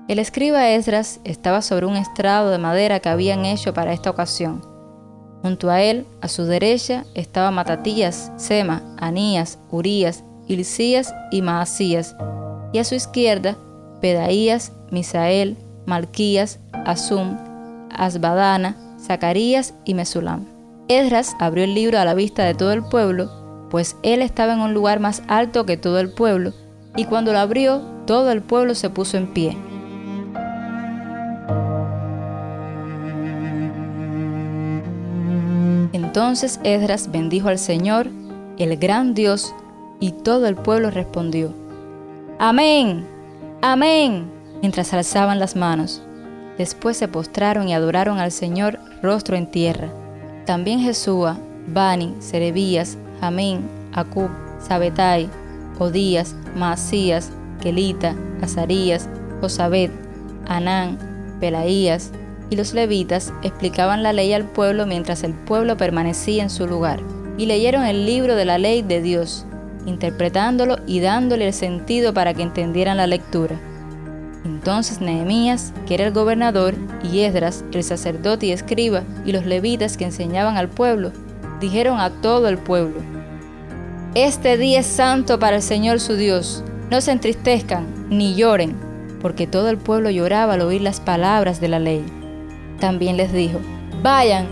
El 0.07 0.19
escriba 0.19 0.69
Esdras 0.71 1.21
estaba 1.25 1.63
sobre 1.63 1.87
un 1.87 1.97
estrado 1.97 2.51
de 2.51 2.59
madera 2.59 3.01
que 3.01 3.09
habían 3.09 3.45
hecho 3.45 3.75
para 3.75 3.93
esta 3.93 4.11
ocasión. 4.11 4.63
Junto 5.43 5.71
a 5.71 5.83
él, 5.83 6.07
a 6.21 6.29
su 6.29 6.45
derecha, 6.45 7.05
estaba 7.15 7.51
Matatías, 7.51 8.33
Sema, 8.37 8.83
Anías, 8.99 9.59
Urías, 9.71 10.23
Hilcías 10.47 11.15
y 11.31 11.43
Maasías, 11.43 12.17
y 12.73 12.79
a 12.79 12.85
su 12.85 12.95
izquierda, 12.95 13.57
Pedaías, 14.01 14.73
Misael, 14.95 15.59
Malquías, 15.85 16.61
Asum, 16.73 17.37
Asbadana, 17.91 18.77
Zacarías 18.99 19.75
y 19.85 19.93
Mesulam. 19.93 20.47
Esdras 20.89 21.37
abrió 21.39 21.65
el 21.65 21.75
libro 21.75 21.99
a 21.99 22.05
la 22.05 22.15
vista 22.15 22.45
de 22.45 22.55
todo 22.55 22.73
el 22.73 22.83
pueblo, 22.83 23.69
pues 23.71 23.97
él 24.03 24.23
estaba 24.23 24.55
en 24.55 24.61
un 24.61 24.73
lugar 24.73 25.01
más 25.01 25.23
alto 25.29 25.67
que 25.67 25.77
todo 25.77 25.99
el 25.99 26.11
pueblo, 26.11 26.53
y 26.97 27.05
cuando 27.05 27.33
lo 27.33 27.39
abrió, 27.39 27.83
todo 28.07 28.31
el 28.31 28.43
pueblo 28.43 28.75
se 28.75 28.89
puso 28.91 29.17
en 29.17 29.33
pie. 29.33 29.57
Entonces 35.93 36.61
Esdras 36.63 37.11
bendijo 37.11 37.49
al 37.49 37.59
Señor, 37.59 38.09
el 38.59 38.77
gran 38.77 39.15
Dios, 39.15 39.55
y 40.01 40.13
todo 40.13 40.47
el 40.47 40.55
pueblo 40.55 40.91
respondió, 40.91 41.53
Amén, 42.39 43.07
amén, 43.63 44.34
mientras 44.65 44.95
alzaban 44.95 45.39
las 45.39 45.57
manos. 45.57 46.01
Después 46.57 46.97
se 46.97 47.07
postraron 47.07 47.69
y 47.69 47.75
adoraron 47.75 48.19
al 48.19 48.33
Señor 48.33 48.79
rostro 49.03 49.37
en 49.37 49.47
tierra. 49.47 49.91
También 50.47 50.81
Jesúa, 50.81 51.37
Bani, 51.67 52.15
Serebías, 52.21 52.97
Jamín, 53.21 53.69
Acub, 53.93 54.31
Sabetai, 54.67 55.29
Odías, 55.79 56.35
Maasías, 56.57 57.31
Kelita, 57.61 58.17
Azarías, 58.41 59.07
Josabet, 59.43 59.91
Anán, 60.47 60.97
Pelaías 61.41 62.11
y 62.49 62.57
los 62.57 62.73
levitas 62.73 63.35
explicaban 63.43 64.03
la 64.03 64.15
ley 64.15 64.33
al 64.33 64.45
pueblo 64.45 64.87
mientras 64.87 65.25
el 65.25 65.35
pueblo 65.35 65.77
permanecía 65.77 66.43
en 66.43 66.49
su 66.49 66.67
lugar. 66.67 67.01
Y 67.37 67.45
leyeron 67.45 67.85
el 67.85 68.07
libro 68.07 68.35
de 68.35 68.47
la 68.47 68.57
ley 68.57 68.81
de 68.81 69.03
Dios, 69.03 69.45
interpretándolo 69.85 70.79
y 70.87 71.01
dándole 71.01 71.49
el 71.49 71.53
sentido 71.53 72.15
para 72.15 72.33
que 72.33 72.41
entendieran 72.41 72.97
la 72.97 73.07
lectura. 73.07 73.61
Entonces 74.45 75.01
Nehemías, 75.01 75.73
que 75.87 75.95
era 75.95 76.07
el 76.07 76.13
gobernador, 76.13 76.75
y 77.03 77.21
Esdras, 77.21 77.65
el 77.73 77.83
sacerdote 77.83 78.47
y 78.47 78.53
escriba, 78.53 79.03
y 79.25 79.33
los 79.33 79.47
levitas 79.47 79.97
que 79.97 80.05
enseñaban 80.05 80.57
al 80.57 80.69
pueblo, 80.69 81.13
dijeron 81.61 81.99
a 81.99 82.11
todo 82.11 82.49
el 82.49 82.59
pueblo, 82.59 83.01
Este 84.15 84.59
día 84.59 84.81
es 84.81 84.87
santo 84.87 85.39
para 85.39 85.57
el 85.57 85.63
Señor 85.63 85.99
su 85.99 86.17
Dios, 86.17 86.63
no 86.91 87.01
se 87.01 87.13
entristezcan 87.13 87.87
ni 88.11 88.35
lloren, 88.35 88.77
porque 89.21 89.47
todo 89.47 89.71
el 89.71 89.79
pueblo 89.79 90.11
lloraba 90.11 90.55
al 90.55 90.61
oír 90.61 90.83
las 90.83 91.01
palabras 91.01 91.61
de 91.61 91.69
la 91.69 91.79
ley. 91.79 92.05
También 92.79 93.17
les 93.17 93.33
dijo, 93.33 93.59
Vayan, 94.03 94.47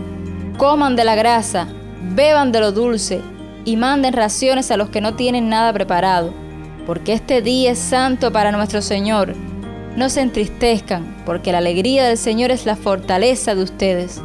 coman 0.57 0.95
de 0.95 1.03
la 1.03 1.13
grasa, 1.13 1.67
beban 2.15 2.51
de 2.51 2.59
lo 2.59 2.71
dulce, 2.71 3.21
y 3.65 3.77
manden 3.77 4.13
raciones 4.13 4.71
a 4.71 4.77
los 4.77 4.89
que 4.89 5.01
no 5.01 5.13
tienen 5.13 5.49
nada 5.49 5.71
preparado, 5.71 6.33
porque 6.85 7.13
este 7.13 7.41
día 7.41 7.71
es 7.71 7.79
santo 7.79 8.31
para 8.31 8.51
nuestro 8.51 8.81
Señor. 8.81 9.35
No 9.95 10.09
se 10.09 10.21
entristezcan, 10.21 11.17
porque 11.23 11.51
la 11.51 11.59
alegría 11.59 12.05
del 12.05 12.17
Señor 12.17 12.49
es 12.49 12.65
la 12.65 12.75
fortaleza 12.75 13.53
de 13.53 13.61
ustedes. 13.61 14.21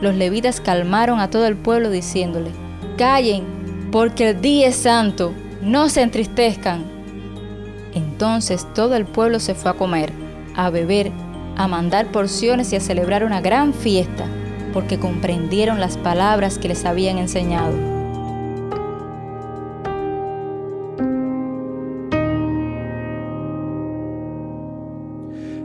Los 0.00 0.14
levitas 0.14 0.60
calmaron 0.60 1.18
a 1.18 1.28
todo 1.28 1.46
el 1.46 1.56
pueblo 1.56 1.90
diciéndole, 1.90 2.50
Callen, 2.96 3.44
porque 3.90 4.30
el 4.30 4.40
día 4.40 4.68
es 4.68 4.76
santo, 4.76 5.32
no 5.60 5.88
se 5.88 6.02
entristezcan. 6.02 6.84
Entonces 7.94 8.64
todo 8.74 8.94
el 8.94 9.06
pueblo 9.06 9.40
se 9.40 9.56
fue 9.56 9.72
a 9.72 9.74
comer, 9.74 10.12
a 10.54 10.70
beber, 10.70 11.10
a 11.56 11.66
mandar 11.66 12.06
porciones 12.12 12.72
y 12.72 12.76
a 12.76 12.80
celebrar 12.80 13.24
una 13.24 13.40
gran 13.40 13.74
fiesta, 13.74 14.24
porque 14.72 15.00
comprendieron 15.00 15.80
las 15.80 15.96
palabras 15.96 16.58
que 16.58 16.68
les 16.68 16.84
habían 16.84 17.18
enseñado. 17.18 17.97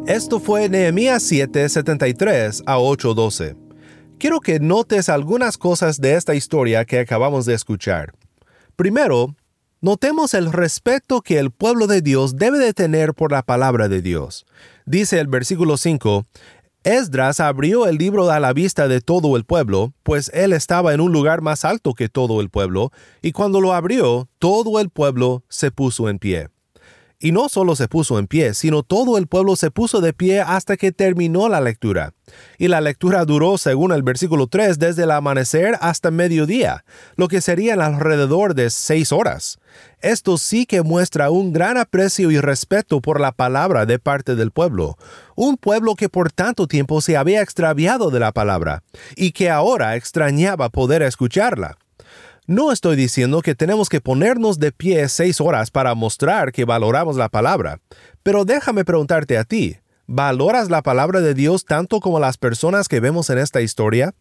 Esto 0.08 0.42
fue 0.42 0.68
Nehemías 0.68 1.24
7, 1.24 1.70
73 1.70 2.64
a 2.66 2.78
8:12. 2.78 3.56
Quiero 4.20 4.42
que 4.42 4.60
notes 4.60 5.08
algunas 5.08 5.58
cosas 5.58 6.02
de 6.02 6.16
esta 6.16 6.36
historia 6.36 6.84
que 6.84 7.00
acabamos 7.00 7.46
de 7.46 7.54
escuchar. 7.54 8.12
Primero, 8.76 9.34
notemos 9.80 10.34
el 10.34 10.52
respeto 10.52 11.22
que 11.22 11.40
el 11.40 11.52
pueblo 11.52 11.88
de 11.88 12.02
Dios 12.02 12.36
debe 12.36 12.60
de 12.60 12.74
tener 12.74 13.14
por 13.14 13.32
la 13.32 13.44
palabra 13.44 13.88
de 13.88 14.02
Dios. 14.02 14.46
Dice 14.86 15.22
el 15.22 15.28
versículo 15.28 15.78
5, 15.78 16.26
Esdras 16.84 17.40
abrió 17.40 17.88
el 17.88 17.96
libro 17.96 18.30
a 18.30 18.42
la 18.42 18.52
vista 18.52 18.90
de 18.90 19.00
todo 19.00 19.38
el 19.38 19.46
pueblo, 19.46 19.94
pues 20.04 20.30
él 20.34 20.52
estaba 20.52 20.94
en 20.94 21.00
un 21.00 21.14
lugar 21.14 21.40
más 21.40 21.64
alto 21.64 21.94
que 21.94 22.10
todo 22.10 22.42
el 22.42 22.50
pueblo, 22.50 22.92
y 23.22 23.32
cuando 23.32 23.62
lo 23.62 23.74
abrió, 23.74 24.28
todo 24.38 24.82
el 24.82 24.90
pueblo 24.90 25.46
se 25.48 25.72
puso 25.72 26.10
en 26.10 26.20
pie. 26.20 26.50
Y 27.24 27.32
no 27.32 27.48
solo 27.48 27.78
se 27.78 27.88
puso 27.88 28.20
en 28.20 28.28
pie, 28.28 28.54
sino 28.54 28.84
todo 28.84 29.18
el 29.18 29.28
pueblo 29.28 29.56
se 29.56 29.72
puso 29.72 30.02
de 30.02 30.12
pie 30.12 30.42
hasta 30.42 30.76
que 30.76 30.92
terminó 30.92 31.48
la 31.48 31.62
lectura. 31.62 32.14
Y 32.58 32.68
la 32.68 32.82
lectura 32.82 33.24
duró, 33.24 33.58
según 33.58 33.94
el 33.94 34.04
versículo 34.04 34.48
3, 34.48 34.78
desde 34.78 35.04
el 35.04 35.12
amanecer 35.12 35.78
hasta 35.80 36.12
mediodía, 36.12 36.84
lo 37.16 37.30
que 37.30 37.40
serían 37.40 37.82
alrededor 37.82 38.56
de 38.56 38.70
seis 38.70 39.14
horas. 39.14 39.58
Esto 40.02 40.38
sí 40.38 40.66
que 40.66 40.82
muestra 40.82 41.30
un 41.30 41.54
gran 41.54 41.78
aprecio 41.78 42.30
y 42.30 42.42
respeto 42.42 43.00
por 43.00 43.22
la 43.22 43.32
palabra 43.32 43.86
de 43.86 44.00
parte 44.00 44.36
del 44.36 44.52
pueblo, 44.52 44.98
un 45.38 45.56
pueblo 45.56 45.96
que 45.96 46.10
por 46.10 46.30
tanto 46.30 46.68
tiempo 46.68 47.00
se 47.00 47.16
había 47.16 47.42
extraviado 47.42 48.10
de 48.10 48.20
la 48.20 48.34
palabra, 48.34 48.84
y 49.16 49.32
que 49.32 49.50
ahora 49.50 49.96
extrañaba 49.96 50.68
poder 50.68 51.02
escucharla. 51.02 51.78
No 52.46 52.74
estoy 52.74 52.98
diciendo 52.98 53.42
que 53.42 53.56
tenemos 53.56 53.88
que 53.88 54.02
ponernos 54.02 54.60
de 54.60 54.74
pie 54.74 55.08
seis 55.08 55.40
horas 55.40 55.72
para 55.72 55.96
mostrar 55.96 56.52
que 56.52 56.66
valoramos 56.66 57.16
la 57.16 57.30
palabra, 57.30 57.80
pero 58.22 58.44
déjame 58.44 58.84
preguntarte 58.84 59.38
a 59.38 59.46
ti, 59.46 59.78
¿valoras 60.08 60.70
la 60.70 60.82
palabra 60.82 61.22
de 61.22 61.36
Dios 61.36 61.64
tanto 61.64 62.02
como 62.02 62.20
las 62.20 62.38
personas 62.38 62.90
que 62.90 63.00
vemos 63.00 63.30
en 63.30 63.38
esta 63.38 63.62
historia? 63.62 64.14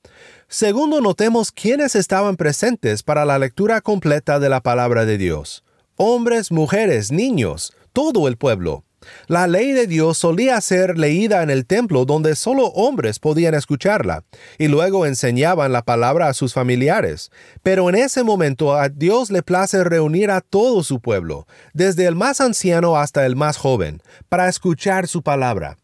Segundo, 0.46 1.00
notemos 1.00 1.50
quiénes 1.50 1.96
estaban 1.96 2.36
presentes 2.36 3.02
para 3.02 3.24
la 3.24 3.40
lectura 3.40 3.80
completa 3.80 4.38
de 4.38 4.48
la 4.48 4.60
palabra 4.60 5.04
de 5.04 5.18
Dios. 5.18 5.64
Hombres, 5.96 6.52
mujeres, 6.52 7.10
niños, 7.10 7.72
todo 7.92 8.28
el 8.28 8.36
pueblo. 8.36 8.84
La 9.26 9.46
ley 9.46 9.72
de 9.72 9.86
Dios 9.86 10.18
solía 10.18 10.60
ser 10.60 10.98
leída 10.98 11.42
en 11.42 11.50
el 11.50 11.66
templo 11.66 12.04
donde 12.04 12.36
solo 12.36 12.66
hombres 12.68 13.18
podían 13.18 13.54
escucharla, 13.54 14.24
y 14.58 14.68
luego 14.68 15.06
enseñaban 15.06 15.72
la 15.72 15.82
palabra 15.82 16.28
a 16.28 16.34
sus 16.34 16.54
familiares. 16.54 17.30
Pero 17.62 17.88
en 17.88 17.96
ese 17.96 18.22
momento 18.22 18.74
a 18.74 18.88
Dios 18.88 19.30
le 19.30 19.42
place 19.42 19.82
reunir 19.84 20.30
a 20.30 20.40
todo 20.40 20.82
su 20.82 21.00
pueblo, 21.00 21.46
desde 21.72 22.06
el 22.06 22.14
más 22.14 22.40
anciano 22.40 22.96
hasta 22.96 23.26
el 23.26 23.36
más 23.36 23.56
joven, 23.56 24.02
para 24.28 24.48
escuchar 24.48 25.08
su 25.08 25.22
palabra. 25.22 25.78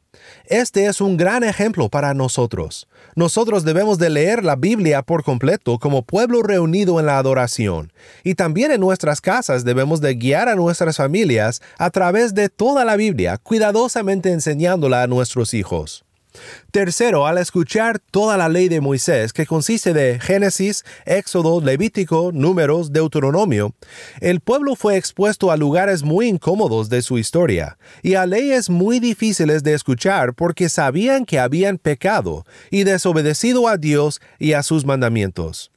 Este 0.47 0.87
es 0.87 1.03
un 1.03 1.19
gran 1.19 1.45
ejemplo 1.45 1.91
para 1.91 2.15
nosotros. 2.15 2.89
Nosotros 3.15 3.65
debemos 3.65 3.99
de 3.99 4.09
leer 4.09 4.45
la 4.45 4.57
Biblia 4.57 5.03
por 5.03 5.23
completo 5.23 5.79
como 5.79 6.03
pueblo 6.03 6.43
reunido 6.43 6.99
en 7.01 7.07
la 7.07 7.19
adoración, 7.19 7.93
y 8.25 8.35
también 8.35 8.71
en 8.73 8.81
nuestras 8.81 9.21
casas 9.21 9.65
debemos 9.65 10.01
de 10.01 10.15
guiar 10.15 10.49
a 10.49 10.55
nuestras 10.55 10.97
familias 10.97 11.61
a 11.77 11.91
través 11.91 12.33
de 12.33 12.49
toda 12.49 12.85
la 12.87 12.97
Biblia, 12.97 13.37
cuidadosamente 13.37 14.31
enseñándola 14.33 15.03
a 15.03 15.07
nuestros 15.07 15.53
hijos. 15.53 16.05
Tercero, 16.71 17.27
al 17.27 17.39
escuchar 17.39 17.99
toda 17.99 18.37
la 18.37 18.49
ley 18.49 18.69
de 18.69 18.81
Moisés, 18.81 19.33
que 19.33 19.47
consiste 19.47 19.93
de 19.93 20.21
Génesis, 20.21 20.85
Éxodo, 21.07 21.61
Levítico, 21.61 22.31
Números, 22.33 22.93
Deuteronomio, 22.93 23.75
el 24.21 24.41
pueblo 24.41 24.77
fue 24.77 24.97
expuesto 24.97 25.51
a 25.51 25.57
lugares 25.57 26.03
muy 26.03 26.29
incómodos 26.29 26.89
de 26.89 27.03
su 27.03 27.19
historia 27.19 27.79
y 28.03 28.15
a 28.15 28.27
leyes 28.27 28.71
muy 28.71 29.01
difíciles 29.01 29.63
de 29.63 29.75
escuchar 29.75 30.35
porque 30.35 30.69
sabían 30.69 31.25
que 31.25 31.39
habían 31.39 31.79
pecado 31.79 32.45
y 32.71 32.85
desobedecido 32.85 33.69
a 33.69 33.77
Dios 33.77 34.21
y 34.39 34.53
a 34.53 34.63
sus 34.63 34.85
mandamientos. 34.85 35.71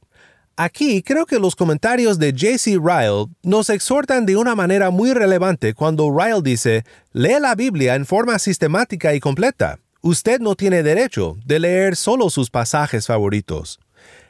Aquí 0.56 1.02
creo 1.02 1.24
que 1.24 1.38
los 1.38 1.56
comentarios 1.56 2.18
de 2.18 2.32
J.C. 2.32 2.72
Ryle 2.72 3.26
nos 3.42 3.70
exhortan 3.70 4.26
de 4.26 4.36
una 4.36 4.54
manera 4.54 4.90
muy 4.90 5.14
relevante 5.14 5.72
cuando 5.72 6.10
Ryle 6.10 6.42
dice, 6.42 6.84
lee 7.12 7.40
la 7.40 7.54
Biblia 7.54 7.94
en 7.94 8.04
forma 8.04 8.38
sistemática 8.38 9.14
y 9.14 9.20
completa 9.20 9.78
usted 10.02 10.40
no 10.40 10.54
tiene 10.56 10.82
derecho 10.82 11.36
de 11.46 11.58
leer 11.58 11.96
solo 11.96 12.28
sus 12.28 12.50
pasajes 12.50 13.06
favoritos. 13.06 13.80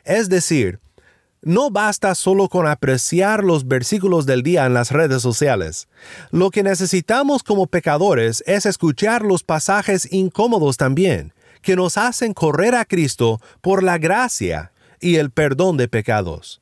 Es 0.05 0.29
decir, 0.29 0.79
no 1.41 1.71
basta 1.71 2.15
solo 2.15 2.49
con 2.49 2.69
apreciar 2.69 3.43
los 3.43 3.67
versículos 3.67 4.27
del 4.27 4.45
día 4.45 4.65
en 4.67 4.75
las 4.75 4.93
redes 4.93 5.23
sociales. 5.23 5.89
Lo 6.31 6.51
que 6.51 6.63
necesitamos 6.63 7.43
como 7.43 7.67
pecadores 7.67 8.45
es 8.47 8.65
escuchar 8.65 9.23
los 9.23 9.43
pasajes 9.43 10.13
incómodos 10.13 10.77
también, 10.77 11.33
que 11.61 11.75
nos 11.75 11.99
hacen 11.99 12.33
correr 12.33 12.77
a 12.77 12.85
Cristo 12.85 13.41
por 13.61 13.83
la 13.83 13.99
gracia 13.99 14.71
y 15.01 15.17
el 15.17 15.31
perdón 15.31 15.77
de 15.79 15.89
pecados. 15.89 16.61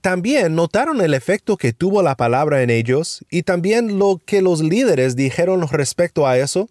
También 0.00 0.56
notaron 0.56 1.00
el 1.00 1.14
efecto 1.14 1.56
que 1.56 1.72
tuvo 1.72 2.02
la 2.02 2.16
palabra 2.16 2.62
en 2.62 2.70
ellos 2.70 3.24
y 3.30 3.44
también 3.44 4.00
lo 4.00 4.20
que 4.24 4.42
los 4.42 4.60
líderes 4.60 5.14
dijeron 5.14 5.68
respecto 5.68 6.26
a 6.26 6.38
eso. 6.38 6.68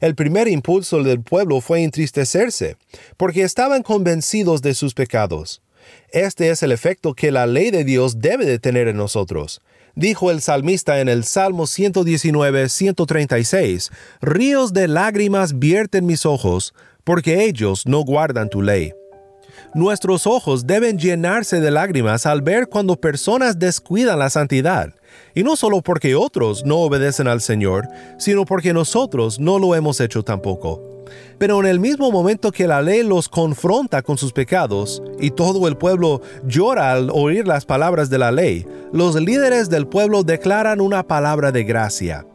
El 0.00 0.14
primer 0.14 0.48
impulso 0.48 1.02
del 1.02 1.22
pueblo 1.22 1.60
fue 1.60 1.82
entristecerse, 1.82 2.76
porque 3.16 3.42
estaban 3.42 3.82
convencidos 3.82 4.62
de 4.62 4.74
sus 4.74 4.94
pecados. 4.94 5.62
Este 6.10 6.50
es 6.50 6.62
el 6.62 6.72
efecto 6.72 7.14
que 7.14 7.30
la 7.30 7.46
ley 7.46 7.70
de 7.70 7.84
Dios 7.84 8.20
debe 8.20 8.44
de 8.46 8.58
tener 8.58 8.88
en 8.88 8.96
nosotros. 8.96 9.60
Dijo 9.94 10.30
el 10.30 10.42
salmista 10.42 11.00
en 11.00 11.08
el 11.08 11.24
Salmo 11.24 11.66
119, 11.66 12.68
136, 12.68 13.90
Ríos 14.20 14.72
de 14.74 14.88
lágrimas 14.88 15.58
vierten 15.58 16.04
mis 16.04 16.26
ojos, 16.26 16.74
porque 17.02 17.44
ellos 17.44 17.86
no 17.86 18.00
guardan 18.00 18.50
tu 18.50 18.60
ley. 18.60 18.92
Nuestros 19.74 20.26
ojos 20.26 20.66
deben 20.66 20.98
llenarse 20.98 21.60
de 21.60 21.70
lágrimas 21.70 22.26
al 22.26 22.42
ver 22.42 22.68
cuando 22.68 22.96
personas 22.96 23.58
descuidan 23.58 24.18
la 24.18 24.30
santidad, 24.30 24.94
y 25.34 25.42
no 25.42 25.56
solo 25.56 25.82
porque 25.82 26.14
otros 26.14 26.64
no 26.64 26.76
obedecen 26.78 27.28
al 27.28 27.40
Señor, 27.40 27.88
sino 28.18 28.44
porque 28.44 28.72
nosotros 28.72 29.38
no 29.38 29.58
lo 29.58 29.74
hemos 29.74 30.00
hecho 30.00 30.22
tampoco. 30.22 30.96
Pero 31.38 31.60
en 31.60 31.66
el 31.66 31.78
mismo 31.78 32.10
momento 32.10 32.50
que 32.50 32.66
la 32.66 32.82
ley 32.82 33.02
los 33.02 33.28
confronta 33.28 34.02
con 34.02 34.16
sus 34.16 34.32
pecados 34.32 35.02
y 35.20 35.30
todo 35.30 35.68
el 35.68 35.76
pueblo 35.76 36.22
llora 36.44 36.92
al 36.92 37.10
oír 37.10 37.46
las 37.46 37.66
palabras 37.66 38.08
de 38.10 38.18
la 38.18 38.32
ley, 38.32 38.66
los 38.92 39.14
líderes 39.16 39.68
del 39.68 39.86
pueblo 39.86 40.22
declaran 40.22 40.80
una 40.80 41.06
palabra 41.06 41.52
de 41.52 41.64
gracia. 41.64 42.26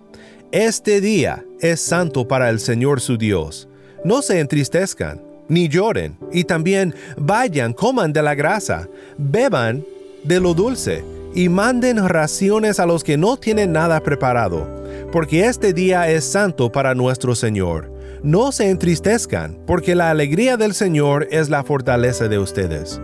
Este 0.52 1.02
día 1.02 1.44
es 1.60 1.82
santo 1.82 2.28
para 2.28 2.50
el 2.50 2.60
Señor 2.60 3.02
su 3.02 3.18
Dios. 3.18 3.68
No 4.04 4.22
se 4.22 4.40
entristezcan, 4.40 5.22
ni 5.52 5.68
lloren, 5.68 6.18
y 6.32 6.46
también 6.46 6.96
vayan, 7.18 7.74
coman 7.74 8.14
de 8.14 8.22
la 8.22 8.36
grasa, 8.36 8.88
beban 9.18 9.84
de 10.24 10.40
lo 10.40 10.54
dulce, 10.54 11.04
y 11.36 11.50
manden 11.50 12.08
raciones 12.08 12.80
a 12.80 12.86
los 12.86 13.04
que 13.04 13.18
no 13.18 13.36
tienen 13.36 13.74
nada 13.74 14.00
preparado, 14.00 14.66
porque 15.12 15.46
este 15.48 15.74
día 15.74 16.10
es 16.10 16.24
santo 16.24 16.72
para 16.72 16.96
nuestro 16.96 17.36
Señor. 17.36 17.92
No 18.24 18.54
se 18.54 18.70
entristezcan, 18.70 19.58
porque 19.68 19.94
la 19.94 20.10
alegría 20.10 20.56
del 20.56 20.74
Señor 20.74 21.28
es 21.32 21.50
la 21.50 21.66
fortaleza 21.66 22.30
de 22.30 22.40
ustedes. 22.40 23.02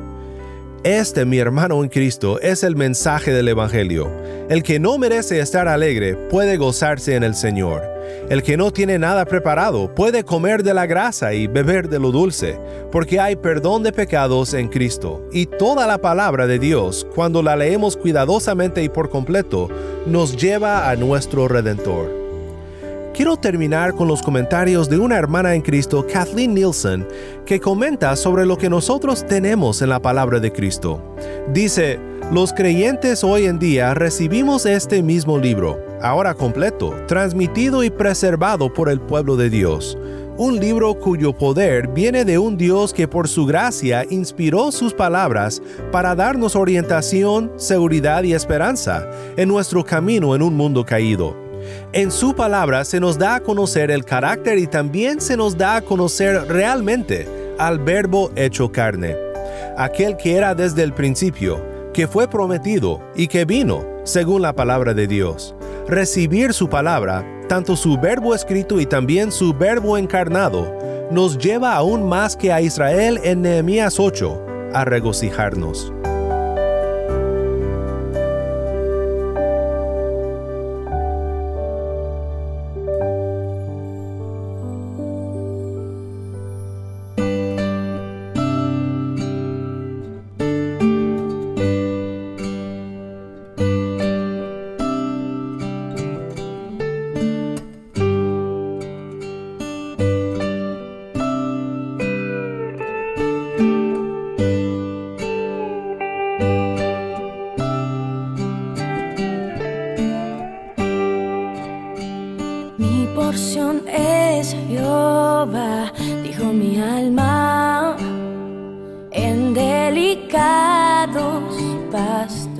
Este, 0.83 1.25
mi 1.25 1.39
hermano 1.39 1.83
en 1.83 1.89
Cristo, 1.89 2.39
es 2.39 2.63
el 2.63 2.75
mensaje 2.75 3.31
del 3.31 3.47
Evangelio. 3.47 4.11
El 4.47 4.63
que 4.63 4.79
no 4.79 4.97
merece 4.97 5.39
estar 5.39 5.67
alegre 5.67 6.15
puede 6.15 6.57
gozarse 6.57 7.15
en 7.15 7.23
el 7.23 7.35
Señor. 7.35 7.81
El 8.29 8.43
que 8.43 8.57
no 8.57 8.71
tiene 8.71 8.99
nada 8.99 9.25
preparado 9.25 9.93
puede 9.93 10.23
comer 10.23 10.63
de 10.63 10.73
la 10.73 10.85
grasa 10.85 11.33
y 11.33 11.47
beber 11.47 11.89
de 11.89 11.99
lo 11.99 12.11
dulce, 12.11 12.59
porque 12.91 13.19
hay 13.19 13.35
perdón 13.35 13.83
de 13.83 13.91
pecados 13.91 14.53
en 14.53 14.69
Cristo. 14.69 15.27
Y 15.31 15.47
toda 15.47 15.87
la 15.87 15.97
palabra 15.97 16.47
de 16.47 16.59
Dios, 16.59 17.05
cuando 17.13 17.41
la 17.41 17.55
leemos 17.55 17.97
cuidadosamente 17.97 18.83
y 18.83 18.89
por 18.89 19.09
completo, 19.09 19.69
nos 20.05 20.37
lleva 20.37 20.89
a 20.89 20.95
nuestro 20.95 21.47
Redentor 21.47 22.16
quiero 23.17 23.36
terminar 23.36 23.95
con 23.95 24.08
los 24.08 24.21
comentarios 24.21 24.88
de 24.88 24.99
una 24.99 25.17
hermana 25.17 25.56
en 25.56 25.63
Cristo, 25.63 26.06
Kathleen 26.06 26.53
Nielsen, 26.53 27.08
que 27.47 27.60
comenta 27.60 28.15
sobre 28.15 28.45
lo 28.45 28.60
que 28.60 28.69
nosotros 28.69 29.25
tenemos 29.25 29.82
en 29.82 29.89
la 29.89 29.99
palabra 29.99 30.39
de 30.39 30.53
Cristo. 30.53 31.01
Dice, 31.51 31.99
los 32.32 32.53
creyentes 32.53 33.23
hoy 33.23 33.45
en 33.45 33.58
día 33.58 33.95
recibimos 33.95 34.67
este 34.67 35.01
mismo 35.01 35.39
libro, 35.39 35.84
ahora 35.99 36.36
completo, 36.36 36.93
transmitido 37.08 37.84
y 37.84 37.89
preservado 37.89 38.71
por 38.71 38.88
el 38.88 39.01
pueblo 39.01 39.36
de 39.36 39.49
Dios. 39.49 39.97
Un 40.38 40.60
libro 40.60 40.93
cuyo 40.93 41.34
poder 41.34 41.88
viene 41.88 42.23
de 42.23 42.38
un 42.38 42.56
Dios 42.56 42.93
que 42.93 43.08
por 43.08 43.27
su 43.27 43.47
gracia 43.47 44.06
inspiró 44.12 44.71
sus 44.71 44.93
palabras 44.93 45.60
para 45.91 46.13
darnos 46.13 46.56
orientación, 46.56 47.51
seguridad 47.56 48.21
y 48.21 48.34
esperanza 48.34 49.10
en 49.36 49.49
nuestro 49.49 49.84
camino 49.84 50.36
en 50.36 50.43
un 50.43 50.53
mundo 50.53 50.86
caído. 50.86 51.46
En 51.93 52.12
su 52.12 52.36
palabra 52.36 52.86
se 52.86 52.99
nos 52.99 53.17
da 53.17 53.36
a 53.36 53.39
conocer 53.39 53.91
el 53.91 54.06
carácter 54.06 54.58
y 54.58 54.67
también 54.67 55.21
se 55.21 55.38
nos 55.38 55.58
da 55.58 55.77
a 55.77 55.82
conocer 55.82 56.47
realmente 56.47 57.27
al 57.58 57.80
verbo 57.80 58.32
hecho 58.36 58.71
carne, 58.71 59.15
aquel 59.77 60.17
que 60.17 60.36
era 60.36 60.53
desde 60.53 60.84
el 60.84 60.93
principio, 60.93 61.63
que 61.93 62.08
fue 62.08 62.27
prometido 62.27 63.01
y 63.15 63.27
que 63.27 63.45
vino, 63.45 63.84
según 64.03 64.41
la 64.41 64.53
palabra 64.53 64.93
de 64.93 65.08
Dios. 65.08 65.56
Recibir 65.88 66.53
su 66.53 66.69
palabra, 66.69 67.25
tanto 67.47 67.75
su 67.75 67.97
verbo 67.97 68.36
escrito 68.36 68.80
y 68.80 68.86
también 68.86 69.32
su 69.32 69.53
verbo 69.53 69.97
encarnado, 69.97 70.75
nos 71.10 71.38
lleva 71.38 71.73
aún 71.73 72.08
más 72.08 72.36
que 72.36 72.51
a 72.51 72.62
Israel 72.62 73.19
en 73.23 73.41
Nehemías 73.41 73.99
8 73.99 74.43
a 74.73 74.86
regocijarnos. 74.86 75.93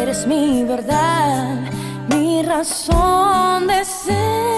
Eres 0.00 0.26
mi 0.28 0.64
verdad, 0.64 1.56
mi 2.08 2.42
razón 2.42 3.66
de 3.66 3.84
ser. 3.84 4.57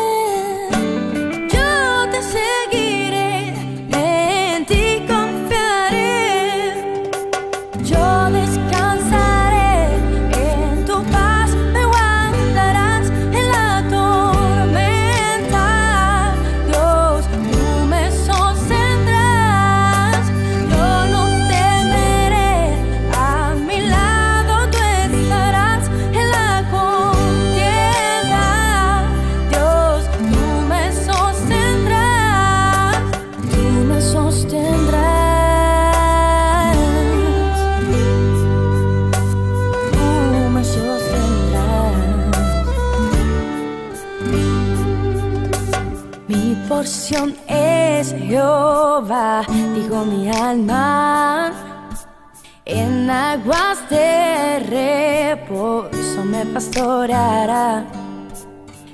Pastorará. 56.54 57.84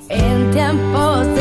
En 0.09 0.51
tiempos 0.53 1.36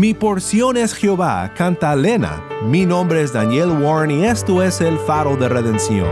Mi 0.00 0.14
porción 0.14 0.78
es 0.78 0.94
Jehová, 0.94 1.52
canta 1.54 1.94
Lena. 1.94 2.42
Mi 2.64 2.86
nombre 2.86 3.20
es 3.20 3.34
Daniel 3.34 3.68
Warren 3.68 4.10
y 4.10 4.24
esto 4.24 4.62
es 4.62 4.80
el 4.80 4.98
faro 5.00 5.36
de 5.36 5.46
redención. 5.46 6.08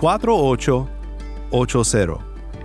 1-786-373-4880. 0.00 2.18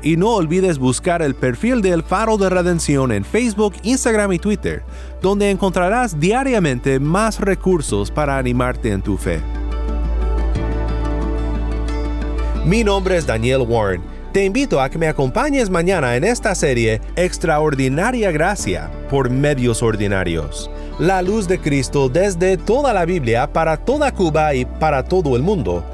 Y 0.04 0.18
no 0.18 0.36
olvides 0.36 0.80
buscar 0.80 1.22
el 1.22 1.34
perfil 1.34 1.82
del 1.82 2.04
Faro 2.04 2.38
de 2.38 2.50
Redención 2.50 3.14
en 3.14 3.24
Facebook, 3.24 3.76
Instagram 3.84 4.34
y 4.34 4.40
Twitter, 4.40 4.84
donde 5.22 5.50
encontrarás 5.50 6.20
diariamente 6.20 7.00
más 7.00 7.40
recursos 7.40 8.12
para 8.12 8.38
animarte 8.38 8.92
en 8.92 9.02
tu 9.02 9.18
fe. 9.18 9.40
Mi 12.66 12.84
nombre 12.84 13.18
es 13.18 13.26
Daniel 13.26 13.66
Warren. 13.68 14.14
Te 14.34 14.46
invito 14.46 14.82
a 14.82 14.90
que 14.90 14.98
me 14.98 15.08
acompañes 15.08 15.70
mañana 15.70 16.16
en 16.16 16.24
esta 16.24 16.56
serie 16.56 17.02
Extraordinaria 17.16 18.32
Gracia 18.32 18.90
por 19.10 19.30
Medios 19.30 19.84
Ordinarios. 19.84 20.72
La 20.98 21.22
luz 21.22 21.48
de 21.48 21.60
Cristo 21.60 22.10
desde 22.10 22.58
toda 22.58 22.94
la 22.94 23.06
Biblia 23.06 23.52
para 23.52 23.78
toda 23.78 24.12
Cuba 24.12 24.56
y 24.56 24.66
para 24.66 25.04
todo 25.04 25.36
el 25.36 25.44
mundo, 25.44 25.86